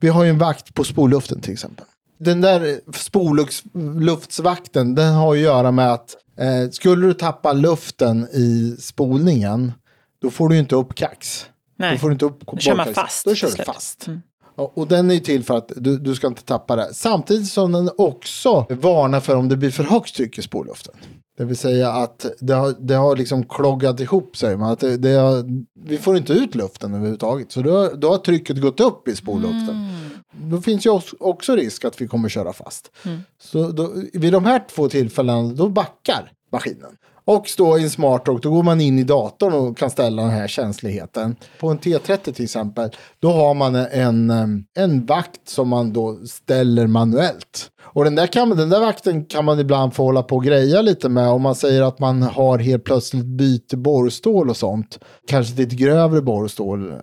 vi 0.00 0.08
har 0.08 0.24
ju 0.24 0.30
en 0.30 0.38
vakt 0.38 0.74
på 0.74 0.84
spolluften 0.84 1.40
till 1.40 1.52
exempel. 1.52 1.84
Den 2.18 2.40
där 2.40 2.80
spolluftsvakten, 2.94 4.94
den 4.94 5.14
har 5.14 5.32
att 5.32 5.40
göra 5.40 5.70
med 5.70 5.92
att 5.92 6.16
eh, 6.38 6.70
skulle 6.70 7.06
du 7.06 7.14
tappa 7.14 7.52
luften 7.52 8.28
i 8.32 8.76
spolningen, 8.80 9.72
då 10.22 10.30
får 10.30 10.48
du 10.48 10.58
inte 10.58 10.74
upp 10.74 10.94
kax. 10.94 11.46
Nej. 11.76 11.92
Då 11.92 11.98
får 11.98 12.08
du 12.08 12.12
inte 12.12 12.24
upp 12.24 12.46
Då 12.46 12.58
kör 12.58 12.76
man 12.76 12.94
fast 12.94 13.24
Då 13.24 13.34
kör 13.34 13.50
du 13.56 13.64
fast. 13.64 14.04
Ja, 14.06 14.12
Och 14.60 14.86
den 14.88 15.10
är 15.10 15.14
ju 15.14 15.20
till 15.20 15.44
för 15.44 15.56
att 15.56 15.72
du, 15.76 15.98
du 15.98 16.14
ska 16.14 16.26
inte 16.26 16.44
tappa 16.44 16.76
det. 16.76 16.94
Samtidigt 16.94 17.48
som 17.48 17.72
den 17.72 17.90
också 17.98 18.66
varnar 18.70 19.20
för 19.20 19.36
om 19.36 19.48
det 19.48 19.56
blir 19.56 19.70
för 19.70 19.84
högt 19.84 20.14
tryck 20.16 20.38
i 20.38 20.42
spolluften. 20.42 20.94
Det 21.38 21.44
vill 21.44 21.56
säga 21.56 21.92
att 21.92 22.26
det 22.40 22.52
har, 22.54 22.74
det 22.80 22.94
har 22.94 23.16
liksom 23.16 23.44
kloggat 23.44 24.00
ihop 24.00 24.36
säger 24.36 24.56
man. 24.56 24.70
Att 24.72 24.80
det, 24.80 24.96
det 24.96 25.10
har, 25.14 25.44
vi 25.84 25.98
får 25.98 26.16
inte 26.16 26.32
ut 26.32 26.54
luften 26.54 26.94
överhuvudtaget. 26.94 27.52
Så 27.52 27.62
då, 27.62 27.70
har- 27.78 27.94
då 27.94 28.10
har 28.10 28.18
trycket 28.18 28.60
gått 28.60 28.80
upp 28.80 29.08
i 29.08 29.16
spolluften. 29.16 29.88
Då 30.32 30.60
finns 30.60 30.86
ju 30.86 30.90
också- 31.20 31.56
risk 31.56 31.84
att 31.84 32.00
vi 32.00 32.08
kommer 32.08 32.28
köra 32.28 32.52
fast. 32.52 32.90
Så 33.42 33.68
då, 33.68 33.92
vid 34.12 34.32
de 34.32 34.44
här 34.44 34.64
två 34.70 34.88
tillfällena 34.88 35.42
då 35.42 35.68
backar 35.68 36.32
maskinen. 36.52 36.90
Och 37.24 37.48
stå 37.48 37.78
i 37.78 37.82
en 37.82 37.90
smart 37.90 38.28
rock, 38.28 38.42
då 38.42 38.50
går 38.50 38.62
man 38.62 38.80
in 38.80 38.98
i 38.98 39.04
datorn 39.04 39.52
och 39.52 39.78
kan 39.78 39.90
ställa 39.90 40.22
den 40.22 40.30
här 40.30 40.48
känsligheten. 40.48 41.36
På 41.60 41.68
en 41.68 41.78
T30 41.78 42.32
till 42.32 42.44
exempel, 42.44 42.90
då 43.20 43.30
har 43.30 43.54
man 43.54 43.74
en, 43.74 44.30
en 44.78 45.06
vakt 45.06 45.48
som 45.48 45.68
man 45.68 45.92
då 45.92 46.18
ställer 46.26 46.86
manuellt. 46.86 47.70
Och 47.92 48.04
den 48.04 48.14
där, 48.14 48.26
kan, 48.26 48.50
den 48.50 48.68
där 48.68 48.80
vakten 48.80 49.24
kan 49.24 49.44
man 49.44 49.60
ibland 49.60 49.94
få 49.94 50.04
hålla 50.04 50.22
på 50.22 50.36
och 50.36 50.44
greja 50.44 50.82
lite 50.82 51.08
med. 51.08 51.28
Om 51.28 51.42
man 51.42 51.54
säger 51.54 51.82
att 51.82 51.98
man 51.98 52.22
har 52.22 52.58
helt 52.58 52.84
plötsligt 52.84 53.24
byter 53.24 53.76
borrstål 53.76 54.50
och 54.50 54.56
sånt. 54.56 54.98
Kanske 55.28 55.54
till 55.54 55.66
ett 55.66 55.72
grövre 55.72 56.22
borrstål. 56.22 56.90
Eh, 56.90 56.96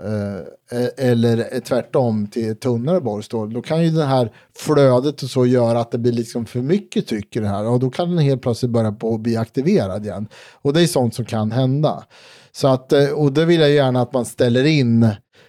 Eh, 0.71 1.09
eller 1.11 1.49
eh, 1.51 1.59
tvärtom 1.59 2.27
till 2.27 2.55
tunnare 2.55 3.01
borrstål. 3.01 3.53
Då 3.53 3.61
kan 3.61 3.83
ju 3.83 3.89
det 3.89 4.05
här 4.05 4.31
flödet 4.55 5.23
och 5.23 5.29
så 5.29 5.45
göra 5.45 5.79
att 5.79 5.91
det 5.91 5.97
blir 5.97 6.11
liksom 6.11 6.45
för 6.45 6.59
mycket 6.59 7.07
tryck 7.07 7.35
i 7.35 7.39
det 7.39 7.47
här. 7.47 7.67
Och 7.67 7.79
då 7.79 7.89
kan 7.89 8.09
den 8.09 8.17
helt 8.17 8.41
plötsligt 8.41 8.71
börja 8.71 8.91
på 8.91 9.13
att 9.13 9.19
bli 9.19 9.37
aktiverad 9.37 10.05
igen. 10.05 10.27
Och 10.61 10.73
det 10.73 10.81
är 10.81 10.87
sånt 10.87 11.15
som 11.15 11.25
kan 11.25 11.51
hända. 11.51 12.03
Så 12.51 12.67
att, 12.67 12.93
eh, 12.93 13.09
och 13.09 13.33
det 13.33 13.45
vill 13.45 13.59
jag 13.59 13.71
gärna 13.71 14.01
att 14.01 14.13
man 14.13 14.25
ställer 14.25 14.65
in 14.65 14.99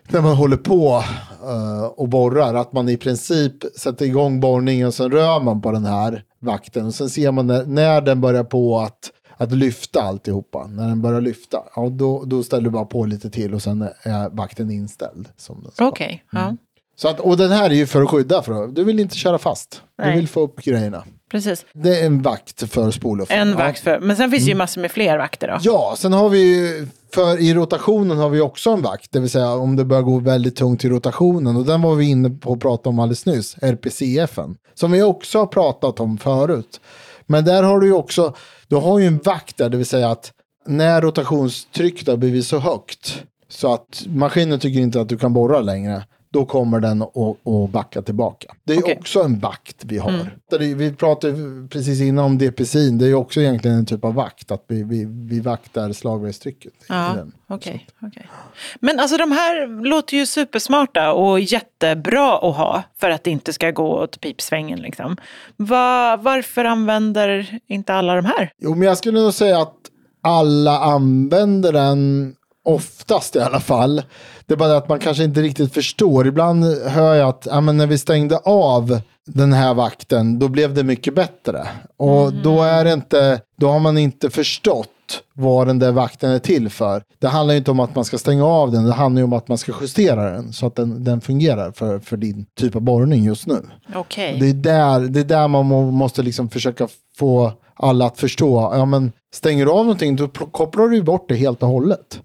när 0.08 0.20
man 0.20 0.36
håller 0.36 0.56
på 0.56 1.02
och 1.96 2.08
borrar. 2.08 2.54
Att 2.54 2.72
man 2.72 2.88
i 2.88 2.96
princip 2.96 3.52
sätter 3.76 4.06
igång 4.06 4.40
borrningen 4.40 4.86
och 4.86 4.94
sen 4.94 5.10
rör 5.10 5.40
man 5.40 5.62
på 5.62 5.72
den 5.72 5.84
här 5.84 6.22
vakten. 6.40 6.86
Och 6.86 6.94
sen 6.94 7.10
ser 7.10 7.32
man 7.32 7.46
när, 7.46 7.64
när 7.64 8.00
den 8.00 8.20
börjar 8.20 8.44
på 8.44 8.78
att, 8.78 8.98
att 9.38 9.52
lyfta 9.52 10.02
alltihopa. 10.02 10.66
När 10.66 10.88
den 10.88 11.02
börjar 11.02 11.20
lyfta, 11.20 11.58
ja, 11.76 11.88
då, 11.88 12.24
då 12.24 12.42
ställer 12.42 12.62
du 12.64 12.70
bara 12.70 12.84
på 12.84 13.04
lite 13.04 13.30
till 13.30 13.54
och 13.54 13.62
sen 13.62 13.82
är 14.02 14.28
vakten 14.30 14.70
inställd. 14.70 15.28
Okej, 15.78 16.24
ja. 16.32 16.56
Så 16.96 17.08
att, 17.08 17.20
och 17.20 17.36
den 17.36 17.50
här 17.50 17.70
är 17.70 17.74
ju 17.74 17.86
för 17.86 18.02
att 18.02 18.10
skydda. 18.10 18.42
För 18.42 18.66
du 18.66 18.84
vill 18.84 19.00
inte 19.00 19.16
köra 19.16 19.38
fast. 19.38 19.82
Nej. 19.98 20.10
Du 20.10 20.16
vill 20.16 20.28
få 20.28 20.40
upp 20.40 20.62
grejerna. 20.62 21.04
precis. 21.30 21.66
Det 21.72 22.00
är 22.00 22.06
en 22.06 22.22
vakt 22.22 22.70
för 22.72 22.90
spoolluffen. 22.90 23.38
En 23.38 23.56
vakt 23.56 23.80
för, 23.80 24.00
men 24.00 24.16
sen 24.16 24.30
finns 24.30 24.40
Mm. 24.40 24.46
det 24.46 24.50
ju 24.50 24.54
massor 24.54 24.80
med 24.80 24.90
fler 24.90 25.18
vakter 25.18 25.48
då. 25.48 25.58
Ja, 25.60 25.94
sen 25.98 26.12
har 26.12 26.28
vi 26.28 26.38
ju, 26.56 26.86
för 27.14 27.40
i 27.40 27.54
rotationen 27.54 28.18
har 28.18 28.28
vi 28.28 28.40
också 28.40 28.70
en 28.70 28.82
vakt, 28.82 29.12
det 29.12 29.20
vill 29.20 29.30
säga 29.30 29.52
om 29.52 29.76
det 29.76 29.84
börjar 29.84 30.02
gå 30.02 30.18
väldigt 30.18 30.56
tungt 30.56 30.84
i 30.84 30.88
rotationen. 30.88 31.56
Och 31.56 31.64
den 31.64 31.82
var 31.82 31.94
vi 31.94 32.04
inne 32.04 32.30
på 32.30 32.52
att 32.52 32.60
prata 32.60 32.88
om 32.88 32.98
alldeles 32.98 33.26
nyss, 33.26 33.56
RPCFen. 33.62 34.56
Som 34.74 34.92
vi 34.92 35.02
också 35.02 35.38
har 35.38 35.46
pratat 35.46 36.00
om 36.00 36.18
förut. 36.18 36.80
Men 37.28 37.44
där 37.44 37.62
har 37.62 37.80
du 37.80 37.86
ju 37.86 37.92
också, 37.92 38.34
du 38.68 38.76
har 38.76 38.98
ju 38.98 39.06
en 39.06 39.18
vakt 39.18 39.56
där, 39.56 39.68
det 39.68 39.76
vill 39.76 39.86
säga 39.86 40.10
att 40.10 40.32
när 40.66 41.00
rotationstrycket 41.00 42.08
har 42.08 42.16
blivit 42.16 42.46
så 42.46 42.58
högt 42.58 43.24
så 43.48 43.74
att 43.74 44.02
maskinen 44.06 44.60
tycker 44.60 44.80
inte 44.80 45.00
att 45.00 45.08
du 45.08 45.18
kan 45.18 45.32
borra 45.32 45.60
längre, 45.60 46.04
då 46.32 46.44
kommer 46.44 46.80
den 46.80 47.02
att 47.02 47.70
backa 47.70 48.02
tillbaka. 48.02 48.54
Det 48.64 48.72
är 48.72 48.78
Okej. 48.82 48.96
också 48.98 49.22
en 49.22 49.38
vakt 49.38 49.76
vi 49.84 49.98
har. 49.98 50.30
Det- 50.50 50.58
Vi 50.74 50.92
pratade 50.92 51.34
precis 51.70 52.00
innan 52.00 52.24
om 52.24 52.38
DPCin, 52.38 52.98
det 52.98 53.06
är 53.06 53.14
också 53.14 53.40
egentligen 53.40 53.76
en 53.78 53.86
typ 53.86 54.04
av 54.04 54.14
vakt, 54.14 54.50
att 54.50 54.64
vi, 54.68 54.82
vi, 54.82 55.04
vi 55.04 55.40
vaktar 55.40 55.92
slagverkstrycket. 55.92 56.72
Ja, 56.88 57.16
okej. 57.48 57.86
okej. 58.02 58.28
Men 58.80 59.00
alltså 59.00 59.16
de 59.16 59.32
här 59.32 59.84
låter 59.84 60.16
ju 60.16 60.26
supersmarta 60.26 61.12
och 61.12 61.40
jättebra 61.40 62.34
att 62.38 62.56
ha 62.56 62.82
för 63.00 63.10
att 63.10 63.24
det 63.24 63.30
inte 63.30 63.52
ska 63.52 63.70
gå 63.70 64.02
åt 64.02 64.20
pipsvängen. 64.20 64.78
Liksom. 64.80 65.16
Va, 65.56 66.16
varför 66.16 66.64
använder 66.64 67.58
inte 67.66 67.94
alla 67.94 68.14
de 68.14 68.24
här? 68.24 68.50
Jo, 68.58 68.74
men 68.74 68.88
jag 68.88 68.98
skulle 68.98 69.20
nog 69.20 69.34
säga 69.34 69.58
att 69.62 69.74
alla 70.22 70.78
använder 70.78 71.72
den 71.72 72.34
oftast 72.68 73.36
i 73.36 73.40
alla 73.40 73.60
fall. 73.60 74.02
Det 74.46 74.54
är 74.54 74.56
bara 74.58 74.68
det 74.68 74.76
att 74.76 74.88
man 74.88 74.98
kanske 74.98 75.24
inte 75.24 75.42
riktigt 75.42 75.74
förstår. 75.74 76.26
Ibland 76.26 76.64
hör 76.86 77.14
jag 77.14 77.28
att 77.28 77.46
ja, 77.50 77.60
men 77.60 77.76
när 77.76 77.86
vi 77.86 77.98
stängde 77.98 78.38
av 78.38 79.00
den 79.26 79.52
här 79.52 79.74
vakten, 79.74 80.38
då 80.38 80.48
blev 80.48 80.74
det 80.74 80.82
mycket 80.82 81.14
bättre. 81.14 81.66
Och 81.96 82.32
då, 82.32 82.62
är 82.62 82.92
inte, 82.92 83.40
då 83.56 83.68
har 83.68 83.78
man 83.78 83.98
inte 83.98 84.30
förstått 84.30 84.88
vad 85.34 85.66
den 85.66 85.78
där 85.78 85.92
vakten 85.92 86.30
är 86.30 86.38
till 86.38 86.70
för. 86.70 87.02
Det 87.18 87.28
handlar 87.28 87.54
ju 87.54 87.58
inte 87.58 87.70
om 87.70 87.80
att 87.80 87.94
man 87.94 88.04
ska 88.04 88.18
stänga 88.18 88.44
av 88.44 88.72
den, 88.72 88.84
det 88.84 88.92
handlar 88.92 89.20
ju 89.20 89.24
om 89.24 89.32
att 89.32 89.48
man 89.48 89.58
ska 89.58 89.72
justera 89.80 90.30
den 90.30 90.52
så 90.52 90.66
att 90.66 90.76
den, 90.76 91.04
den 91.04 91.20
fungerar 91.20 91.72
för, 91.72 91.98
för 91.98 92.16
din 92.16 92.46
typ 92.58 92.76
av 92.76 92.82
borrning 92.82 93.24
just 93.24 93.46
nu. 93.46 93.60
Okej. 93.94 94.38
Det 94.40 94.48
är 94.48 94.52
där, 94.52 95.00
det 95.00 95.20
är 95.20 95.24
där 95.24 95.48
man 95.48 95.66
må, 95.66 95.90
måste 95.90 96.22
liksom 96.22 96.48
försöka 96.48 96.88
få 97.18 97.52
alla 97.78 98.06
att 98.06 98.18
förstå. 98.18 98.70
Ja, 98.74 98.84
men 98.84 99.12
stänger 99.34 99.64
du 99.64 99.70
av 99.70 99.84
någonting 99.84 100.16
då 100.16 100.26
pl- 100.26 100.50
kopplar 100.50 100.88
du 100.88 101.02
bort 101.02 101.28
det 101.28 101.34
helt 101.34 101.62
och 101.62 101.68
hållet. 101.68 102.20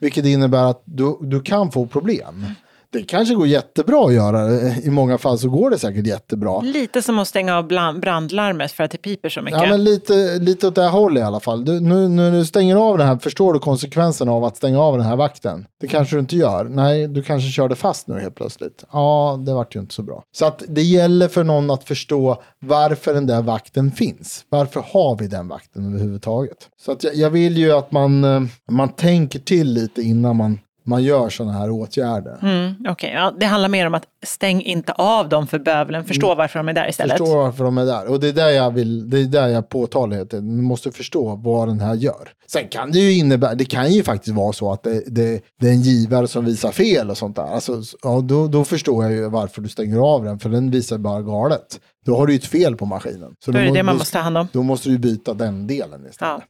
Vilket 0.00 0.24
innebär 0.24 0.70
att 0.70 0.82
du, 0.84 1.18
du 1.20 1.40
kan 1.42 1.72
få 1.72 1.86
problem. 1.86 2.44
Det 2.90 3.02
kanske 3.02 3.34
går 3.34 3.46
jättebra 3.46 4.06
att 4.06 4.14
göra. 4.14 4.50
I 4.82 4.90
många 4.90 5.18
fall 5.18 5.38
så 5.38 5.48
går 5.48 5.70
det 5.70 5.78
säkert 5.78 6.06
jättebra. 6.06 6.60
Lite 6.60 7.02
som 7.02 7.18
att 7.18 7.28
stänga 7.28 7.56
av 7.58 7.68
brandlarmet 8.00 8.72
för 8.72 8.84
att 8.84 8.90
det 8.90 8.98
piper 8.98 9.28
så 9.28 9.42
mycket. 9.42 9.60
Ja, 9.62 9.68
men 9.68 9.84
lite, 9.84 10.38
lite 10.38 10.66
åt 10.66 10.74
det 10.74 10.82
här 10.82 10.90
hållet 10.90 11.20
i 11.20 11.24
alla 11.24 11.40
fall. 11.40 11.64
Du, 11.64 11.80
nu, 11.80 12.08
nu 12.08 12.30
när 12.30 12.38
du 12.38 12.44
stänger 12.44 12.76
av 12.76 12.98
den 12.98 13.06
här, 13.06 13.16
förstår 13.16 13.52
du 13.52 13.58
konsekvenserna 13.58 14.32
av 14.32 14.44
att 14.44 14.56
stänga 14.56 14.80
av 14.80 14.98
den 14.98 15.06
här 15.06 15.16
vakten? 15.16 15.66
Det 15.80 15.86
kanske 15.86 16.16
du 16.16 16.20
inte 16.20 16.36
gör. 16.36 16.64
Nej, 16.64 17.08
du 17.08 17.22
kanske 17.22 17.50
körde 17.50 17.76
fast 17.76 18.08
nu 18.08 18.20
helt 18.20 18.34
plötsligt. 18.34 18.84
Ja, 18.92 19.40
det 19.46 19.54
vart 19.54 19.76
ju 19.76 19.80
inte 19.80 19.94
så 19.94 20.02
bra. 20.02 20.22
Så 20.36 20.46
att 20.46 20.62
det 20.68 20.82
gäller 20.82 21.28
för 21.28 21.44
någon 21.44 21.70
att 21.70 21.84
förstå 21.84 22.42
varför 22.58 23.14
den 23.14 23.26
där 23.26 23.42
vakten 23.42 23.92
finns. 23.92 24.44
Varför 24.48 24.84
har 24.92 25.18
vi 25.18 25.26
den 25.26 25.48
vakten 25.48 25.86
överhuvudtaget? 25.86 26.58
Så 26.82 26.92
att 26.92 27.04
jag, 27.04 27.14
jag 27.14 27.30
vill 27.30 27.56
ju 27.56 27.72
att 27.72 27.92
man, 27.92 28.24
eh, 28.24 28.42
man 28.70 28.88
tänker 28.88 29.38
till 29.38 29.72
lite 29.72 30.02
innan 30.02 30.36
man, 30.36 30.58
man 30.86 31.02
gör 31.02 31.28
sådana 31.28 31.52
här 31.58 31.70
åtgärder. 31.70 32.38
Mm, 32.42 32.74
Okej, 32.88 33.12
ja, 33.14 33.32
det 33.40 33.46
handlar 33.46 33.68
mer 33.68 33.86
om 33.86 33.94
att 33.94 34.04
stäng 34.24 34.62
inte 34.62 34.92
av 34.92 35.28
dem 35.28 35.46
för 35.46 35.58
bövelen. 35.58 36.04
Förstå 36.04 36.34
varför 36.34 36.58
de 36.58 36.68
är 36.68 36.72
där 36.72 36.88
istället. 36.88 37.18
Förstår 37.18 37.36
varför 37.36 37.64
de 37.64 37.78
är 37.78 37.86
där. 37.86 38.10
Och 38.10 38.20
det 38.20 38.28
är 38.28 38.32
där 38.32 38.48
jag 38.48 38.70
vill, 38.70 39.10
det 39.10 39.20
är 39.20 39.24
där 39.24 39.48
jag 39.48 39.68
påtalar 39.68 40.16
det. 40.16 40.40
Du 40.40 40.42
måste 40.42 40.92
förstå 40.92 41.36
vad 41.36 41.68
den 41.68 41.80
här 41.80 41.94
gör. 41.94 42.28
Sen 42.46 42.68
kan 42.68 42.92
det 42.92 42.98
ju 42.98 43.18
innebära, 43.18 43.54
det 43.54 43.64
kan 43.64 43.92
ju 43.92 44.02
faktiskt 44.02 44.36
vara 44.36 44.52
så 44.52 44.72
att 44.72 44.82
det, 44.82 45.02
det, 45.06 45.42
det 45.60 45.68
är 45.68 45.72
en 45.72 45.82
givare 45.82 46.28
som 46.28 46.44
visar 46.44 46.70
fel 46.72 47.10
och 47.10 47.18
sånt 47.18 47.36
där. 47.36 47.42
Alltså, 47.42 47.82
ja, 48.02 48.20
då, 48.20 48.46
då 48.48 48.64
förstår 48.64 49.04
jag 49.04 49.12
ju 49.12 49.28
varför 49.28 49.62
du 49.62 49.68
stänger 49.68 49.98
av 49.98 50.24
den, 50.24 50.38
för 50.38 50.48
den 50.48 50.70
visar 50.70 50.98
bara 50.98 51.22
galet. 51.22 51.80
Då 52.06 52.16
har 52.16 52.26
du 52.26 52.32
ju 52.32 52.36
ett 52.36 52.44
fel 52.44 52.76
på 52.76 52.86
maskinen. 52.86 53.32
Så 53.44 53.50
Då 53.50 53.58
är 53.58 53.64
det 53.64 53.72
det 53.72 53.82
man 53.82 53.96
måste 53.96 54.12
ta 54.12 54.18
hand 54.18 54.38
om. 54.38 54.48
Då 54.52 54.62
måste 54.62 54.88
du 54.88 54.98
byta 54.98 55.34
den 55.34 55.66
delen 55.66 56.06
istället. 56.10 56.20
Ja. 56.20 56.42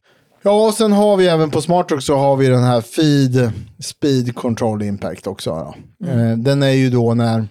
Ja, 0.47 0.67
och 0.67 0.75
sen 0.75 0.93
har 0.93 1.17
vi 1.17 1.27
även 1.27 1.51
på 1.51 1.63
SmartRock 1.63 2.03
så 2.03 2.17
har 2.17 2.37
vi 2.37 2.47
den 2.47 2.63
här 2.63 2.81
Feed 2.81 3.53
Speed 3.85 4.35
Control 4.35 4.83
Impact 4.83 5.27
också. 5.27 5.51
Då. 5.51 5.75
Mm. 6.07 6.31
Eh, 6.31 6.39
den 6.39 6.63
är 6.63 6.71
ju 6.71 6.91
då 6.91 7.15
när, 7.15 7.49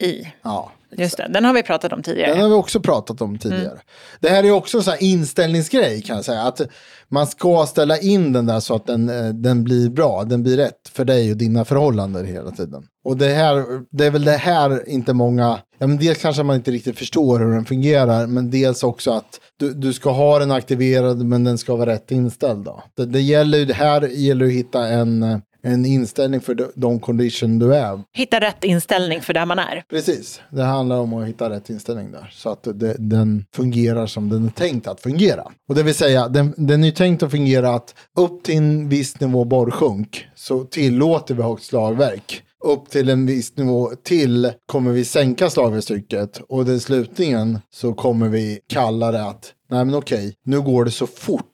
FSCI. 0.00 0.32
ja, 0.42 0.72
Just 0.98 1.16
det, 1.16 1.26
den 1.30 1.44
har 1.44 1.52
vi 1.52 1.62
pratat 1.62 1.92
om 1.92 2.02
tidigare. 2.02 2.30
Den 2.30 2.40
har 2.40 2.48
vi 2.48 2.54
också 2.54 2.80
pratat 2.80 3.22
om 3.22 3.38
tidigare. 3.38 3.78
Det 4.20 4.28
här 4.28 4.44
är 4.44 4.50
också 4.50 4.78
en 4.78 4.84
sån 4.84 4.94
inställningsgrej 5.00 6.02
kan 6.02 6.16
jag 6.16 6.24
säga. 6.24 6.42
Att 6.42 6.60
man 7.08 7.26
ska 7.26 7.66
ställa 7.66 7.98
in 7.98 8.32
den 8.32 8.46
där 8.46 8.60
så 8.60 8.74
att 8.74 8.86
den, 8.86 9.08
eh, 9.08 9.28
den 9.28 9.64
blir 9.64 9.90
bra. 9.90 10.24
Den 10.24 10.42
blir 10.42 10.56
rätt 10.56 10.88
för 10.92 11.04
dig 11.04 11.30
och 11.30 11.36
dina 11.36 11.64
förhållanden 11.64 12.26
hela 12.26 12.50
tiden. 12.50 12.82
Och 13.04 13.16
det 13.16 13.28
här, 13.28 13.64
det 13.90 14.06
är 14.06 14.10
väl 14.10 14.24
det 14.24 14.32
här 14.32 14.88
inte 14.88 15.12
många, 15.12 15.58
ja 15.78 15.86
men 15.86 15.98
dels 15.98 16.18
kanske 16.18 16.42
man 16.42 16.56
inte 16.56 16.70
riktigt 16.70 16.98
förstår 16.98 17.38
hur 17.38 17.50
den 17.50 17.64
fungerar, 17.64 18.26
men 18.26 18.50
dels 18.50 18.82
också 18.82 19.10
att 19.10 19.40
du, 19.56 19.72
du 19.74 19.92
ska 19.92 20.10
ha 20.10 20.38
den 20.38 20.50
aktiverad 20.50 21.24
men 21.24 21.44
den 21.44 21.58
ska 21.58 21.76
vara 21.76 21.90
rätt 21.90 22.10
inställd 22.10 22.64
då. 22.64 22.82
Det, 22.96 23.06
det 23.06 23.20
gäller 23.20 23.58
ju, 23.58 23.64
det 23.64 23.74
här 23.74 24.08
gäller 24.08 24.46
att 24.46 24.52
hitta 24.52 24.88
en, 24.88 25.22
eh, 25.22 25.38
en 25.62 25.86
inställning 25.86 26.40
för 26.40 26.70
de, 26.74 27.00
condition 27.00 27.58
du 27.58 27.74
är. 27.74 28.02
Hitta 28.12 28.40
rätt 28.40 28.64
inställning 28.64 29.20
för 29.20 29.34
där 29.34 29.46
man 29.46 29.58
är. 29.58 29.82
Precis, 29.90 30.40
det 30.50 30.62
handlar 30.62 30.98
om 30.98 31.14
att 31.14 31.28
hitta 31.28 31.50
rätt 31.50 31.70
inställning 31.70 32.12
där. 32.12 32.30
Så 32.32 32.50
att 32.50 32.62
det, 32.62 32.96
den 32.98 33.44
fungerar 33.54 34.06
som 34.06 34.28
den 34.28 34.46
är 34.46 34.50
tänkt 34.50 34.86
att 34.86 35.00
fungera. 35.00 35.44
Och 35.68 35.74
det 35.74 35.82
vill 35.82 35.94
säga, 35.94 36.28
den, 36.28 36.54
den 36.56 36.84
är 36.84 36.90
tänkt 36.90 37.22
att 37.22 37.30
fungera 37.30 37.74
att 37.74 37.94
upp 38.18 38.42
till 38.42 38.56
en 38.56 38.88
viss 38.88 39.20
nivå 39.20 39.44
borrsjunk 39.44 40.26
så 40.34 40.64
tillåter 40.64 41.34
vi 41.34 41.42
högt 41.42 41.64
slagverk. 41.64 42.42
Upp 42.64 42.90
till 42.90 43.08
en 43.08 43.26
viss 43.26 43.56
nivå 43.56 43.90
till 44.02 44.52
kommer 44.66 44.92
vi 44.92 45.04
sänka 45.04 45.50
slagverkstrycket 45.50 46.40
och 46.48 46.64
den 46.64 46.80
slutningen 46.80 47.58
så 47.70 47.94
kommer 47.94 48.28
vi 48.28 48.60
kalla 48.68 49.12
det 49.12 49.24
att 49.24 49.52
nej 49.70 49.84
men 49.84 49.94
okej, 49.94 50.34
nu 50.44 50.60
går 50.60 50.84
det 50.84 50.90
så 50.90 51.06
fort 51.06 51.46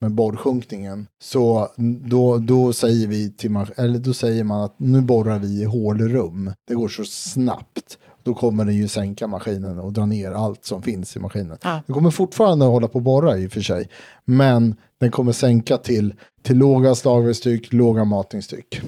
med 0.00 0.14
borrsjunkningen. 0.14 1.06
Så 1.22 1.68
då, 2.04 2.38
då, 2.38 2.72
säger 2.72 3.06
vi 3.06 3.32
till 3.32 3.50
man, 3.50 3.66
eller 3.76 3.98
då 3.98 4.14
säger 4.14 4.44
man 4.44 4.64
att 4.64 4.74
nu 4.78 5.00
borrar 5.00 5.38
vi 5.38 5.60
i 5.60 5.64
hålrum. 5.64 6.52
Det 6.68 6.74
går 6.74 6.88
så 6.88 7.04
snabbt. 7.04 7.98
Då 8.26 8.34
kommer 8.34 8.64
den 8.64 8.74
ju 8.74 8.88
sänka 8.88 9.26
maskinen 9.26 9.78
och 9.78 9.92
dra 9.92 10.06
ner 10.06 10.32
allt 10.32 10.64
som 10.64 10.82
finns 10.82 11.16
i 11.16 11.18
maskinen. 11.18 11.58
Ja. 11.62 11.80
Den 11.86 11.94
kommer 11.94 12.10
fortfarande 12.10 12.64
hålla 12.64 12.88
på 12.88 12.98
att 12.98 13.04
borra 13.04 13.38
i 13.38 13.46
och 13.46 13.52
för 13.52 13.60
sig. 13.60 13.88
Men 14.24 14.76
den 15.00 15.10
kommer 15.10 15.32
sänka 15.32 15.76
till, 15.78 16.14
till 16.42 16.58
låga 16.58 16.94
slagverkstryck, 16.94 17.72
låga 17.72 18.04
matningstryck. 18.04 18.80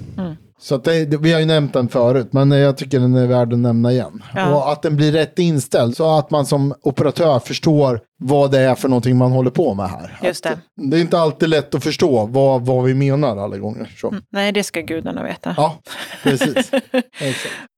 Så 0.61 0.75
att 0.75 0.85
det, 0.85 1.05
det, 1.05 1.17
vi 1.17 1.33
har 1.33 1.41
ju 1.41 1.47
nämnt 1.47 1.73
den 1.73 1.89
förut, 1.89 2.33
men 2.33 2.51
jag 2.51 2.77
tycker 2.77 3.01
den 3.01 3.15
är 3.15 3.27
värd 3.27 3.53
att 3.53 3.59
nämna 3.59 3.93
igen. 3.93 4.23
Ja. 4.35 4.55
Och 4.55 4.73
att 4.73 4.83
den 4.83 4.97
blir 4.97 5.13
rätt 5.13 5.39
inställd, 5.39 5.97
så 5.97 6.19
att 6.19 6.31
man 6.31 6.47
som 6.47 6.75
operatör 6.83 7.39
förstår 7.39 8.01
vad 8.19 8.51
det 8.51 8.59
är 8.59 8.75
för 8.75 8.89
någonting 8.89 9.17
man 9.17 9.33
håller 9.33 9.51
på 9.51 9.75
med 9.75 9.89
här. 9.89 10.19
Just 10.23 10.45
det. 10.45 10.51
Att, 10.51 10.59
det 10.75 10.97
är 10.97 11.01
inte 11.01 11.19
alltid 11.19 11.49
lätt 11.49 11.75
att 11.75 11.85
förstå 11.85 12.27
vad, 12.27 12.67
vad 12.67 12.85
vi 12.85 12.95
menar 12.95 13.37
alla 13.37 13.59
gånger. 13.59 13.95
Så. 13.97 14.15
Nej, 14.31 14.53
det 14.53 14.65
ska 14.65 14.81
gudarna 14.81 15.23
veta. 15.23 15.55
Ja, 15.57 15.79
precis. 16.23 16.71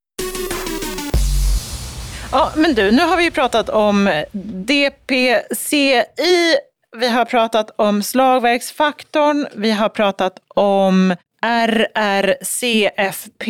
Ja, 2.32 2.52
men 2.56 2.74
du, 2.74 2.90
nu 2.90 3.02
har 3.02 3.16
vi 3.16 3.24
ju 3.24 3.30
pratat 3.30 3.68
om 3.68 4.22
DPCI, 4.32 6.02
vi 6.96 7.08
har 7.08 7.24
pratat 7.24 7.70
om 7.76 8.02
slagverksfaktorn, 8.02 9.46
vi 9.54 9.70
har 9.70 9.88
pratat 9.88 10.32
om 10.48 11.14
RRCFP 11.66 13.46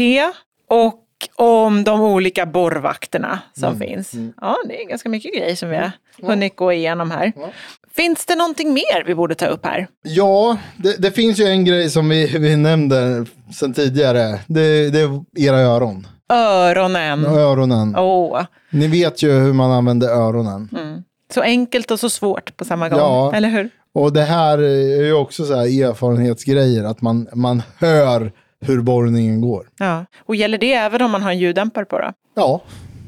och 0.69 1.07
om 1.37 1.85
de 1.85 2.01
olika 2.01 2.47
borrvakterna 2.47 3.39
som 3.53 3.79
finns. 3.79 4.13
Ja, 4.41 4.57
det 4.69 4.83
är 4.83 4.89
ganska 4.89 5.09
mycket 5.09 5.35
grejer 5.35 5.57
som 5.57 5.69
vi 5.69 5.77
har 5.77 5.93
hunnit 6.23 6.57
gå 6.57 6.73
igenom 6.73 7.11
här. 7.11 7.33
Finns 7.97 8.27
det 8.27 8.35
någonting 8.35 8.73
mer 8.75 9.05
vi 9.07 9.15
borde 9.15 9.35
ta 9.35 9.47
upp 9.47 9.67
här? 9.67 9.87
Ja, 10.03 10.57
det, 10.77 10.97
det 11.03 11.11
finns 11.11 11.41
ju 11.41 11.45
en 11.45 11.65
grej 11.65 11.91
som 11.91 12.09
vi, 12.09 12.39
vi 12.39 12.57
nämnde 12.57 13.27
sedan 13.55 13.75
tidigare. 13.75 14.39
Det, 14.47 14.91
det 14.91 15.01
är 15.01 15.25
era 15.39 15.59
öron. 15.61 16.07
Öronen. 16.31 17.27
Öronen. 17.27 17.97
Åh, 17.99 18.43
Ni 18.71 18.87
vet 18.89 19.23
ju 19.23 19.33
hur 19.33 19.53
man 19.53 19.71
använder 19.71 20.09
öronen. 20.09 20.69
så 21.35 21.41
enkelt 21.41 21.91
och 21.91 22.01
så 22.01 22.11
svårt 22.11 22.57
på 22.57 22.65
samma 22.65 22.89
gång, 22.89 22.99
Ja. 22.99 23.33
eller 23.35 23.49
hur? 23.49 23.71
Och 23.95 24.13
det 24.13 24.23
här 24.23 24.59
är 24.59 25.03
ju 25.05 25.13
också 25.13 25.45
så 25.45 25.55
här 25.55 25.65
erfarenhetsgrejer, 25.89 26.85
att 26.85 27.03
man, 27.03 27.27
man 27.35 27.63
hör 27.79 28.33
hur 28.61 28.81
borrningen 28.83 29.41
går. 29.41 29.67
Ja. 29.79 30.05
Och 30.27 30.37
gäller 30.37 30.59
det 30.59 30.73
även 30.75 31.03
om 31.03 31.11
man 31.11 31.23
har 31.23 31.31
en 31.31 31.39
ljuddämpare 31.39 31.85
på 31.85 31.99
då? 31.99 32.13
Ja, 32.35 32.61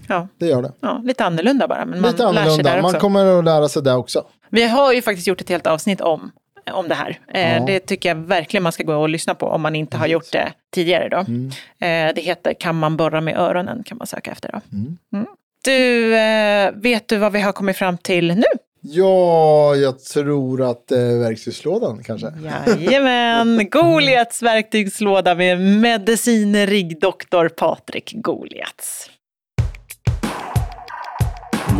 Ja. 0.08 0.28
det 0.38 0.46
gör 0.46 0.62
det. 0.62 0.72
Ja, 0.80 1.00
lite 1.04 1.24
annorlunda 1.24 1.68
bara, 1.68 1.84
men 1.84 2.00
man 2.00 2.10
Lite 2.10 2.22
lär 2.32 2.32
sig 2.32 2.64
där 2.64 2.70
annorlunda. 2.70 2.78
också. 2.78 2.92
Man 2.92 3.00
kommer 3.00 3.38
att 3.38 3.44
lära 3.44 3.68
sig 3.68 3.82
det 3.82 3.92
också. 3.94 4.24
Vi 4.50 4.68
har 4.68 4.92
ju 4.92 5.02
faktiskt 5.02 5.26
gjort 5.26 5.40
ett 5.40 5.48
helt 5.48 5.66
avsnitt 5.66 6.00
om, 6.00 6.30
om 6.72 6.88
det 6.88 6.94
här. 6.94 7.18
Eh, 7.34 7.54
Ja. 7.56 7.64
Det 7.66 7.80
tycker 7.80 8.08
jag 8.08 8.16
verkligen 8.16 8.62
man 8.62 8.72
ska 8.72 8.82
gå 8.82 8.94
och 8.94 9.08
lyssna 9.08 9.34
på 9.34 9.46
om 9.46 9.62
man 9.62 9.74
inte 9.74 9.96
har 9.96 10.06
gjort 10.06 10.32
det 10.32 10.52
tidigare. 10.74 11.08
Då. 11.08 11.16
Mm. 11.16 11.46
Eh, 11.80 12.14
det 12.14 12.20
heter 12.20 12.54
Kan 12.54 12.76
man 12.78 12.96
borra 12.96 13.20
med 13.20 13.36
öronen? 13.36 13.82
kan 13.86 13.98
man 13.98 14.06
söka 14.06 14.30
efter. 14.30 14.50
Då. 14.52 14.60
Mm. 14.76 14.98
Mm. 15.12 15.26
Du, 15.64 16.14
eh, 16.16 16.70
vet 16.82 17.08
du 17.08 17.16
vad 17.16 17.32
vi 17.32 17.40
har 17.40 17.52
kommit 17.52 17.76
fram 17.76 17.98
till 17.98 18.34
nu? 18.34 18.42
Ja, 18.84 19.74
jag 19.76 20.04
tror 20.04 20.70
att 20.70 20.92
eh, 20.92 20.98
verktygslådan 20.98 22.02
kanske. 22.04 22.32
Jajamän, 22.78 23.68
Goliats 23.70 24.42
verktygslåda 24.42 25.34
med 25.34 25.60
medicinerig 25.60 27.00
doktor 27.00 27.48
Patrik 27.48 28.12
Goliats. 28.16 29.10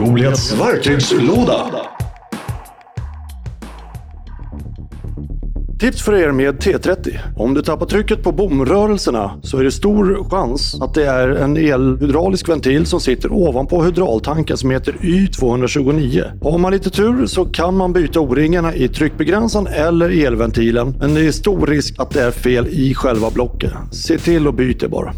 Goliats 0.01 0.53
verktygslåda. 0.61 1.67
Tips 5.83 6.03
för 6.03 6.15
er 6.15 6.33
med 6.33 6.55
T30. 6.55 7.19
Om 7.37 7.55
du 7.55 7.63
tappar 7.63 7.87
trycket 7.87 8.23
på 8.23 8.33
bomrörelserna 8.33 9.41
så 9.43 9.59
är 9.59 9.65
det 9.65 9.73
stor 9.73 10.31
chans 10.31 10.81
att 10.83 10.95
det 10.95 11.07
är 11.07 11.29
en 11.29 11.57
elhydraulisk 11.57 12.49
ventil 12.49 12.87
som 12.87 13.01
sitter 13.01 13.33
ovanpå 13.33 13.83
hydraultanken 13.83 14.57
som 14.57 14.71
heter 14.71 14.93
Y229. 14.93 16.45
Har 16.51 16.59
man 16.59 16.73
lite 16.73 16.91
tur 16.91 17.27
så 17.27 17.45
kan 17.45 17.77
man 17.77 17.93
byta 17.93 18.21
O-ringarna 18.21 18.75
i 18.75 18.89
tryckbegränsaren 18.89 19.67
eller 19.67 20.27
elventilen, 20.27 20.95
men 20.99 21.15
det 21.15 21.27
är 21.27 21.33
stor 21.33 21.67
risk 21.67 21.95
att 21.99 22.11
det 22.11 22.23
är 22.23 22.31
fel 22.31 22.69
i 22.69 22.95
själva 22.95 23.31
blocket. 23.31 23.73
Se 23.93 24.19
till 24.19 24.49
att 24.49 24.55
byta 24.55 24.89
bara. 24.89 25.15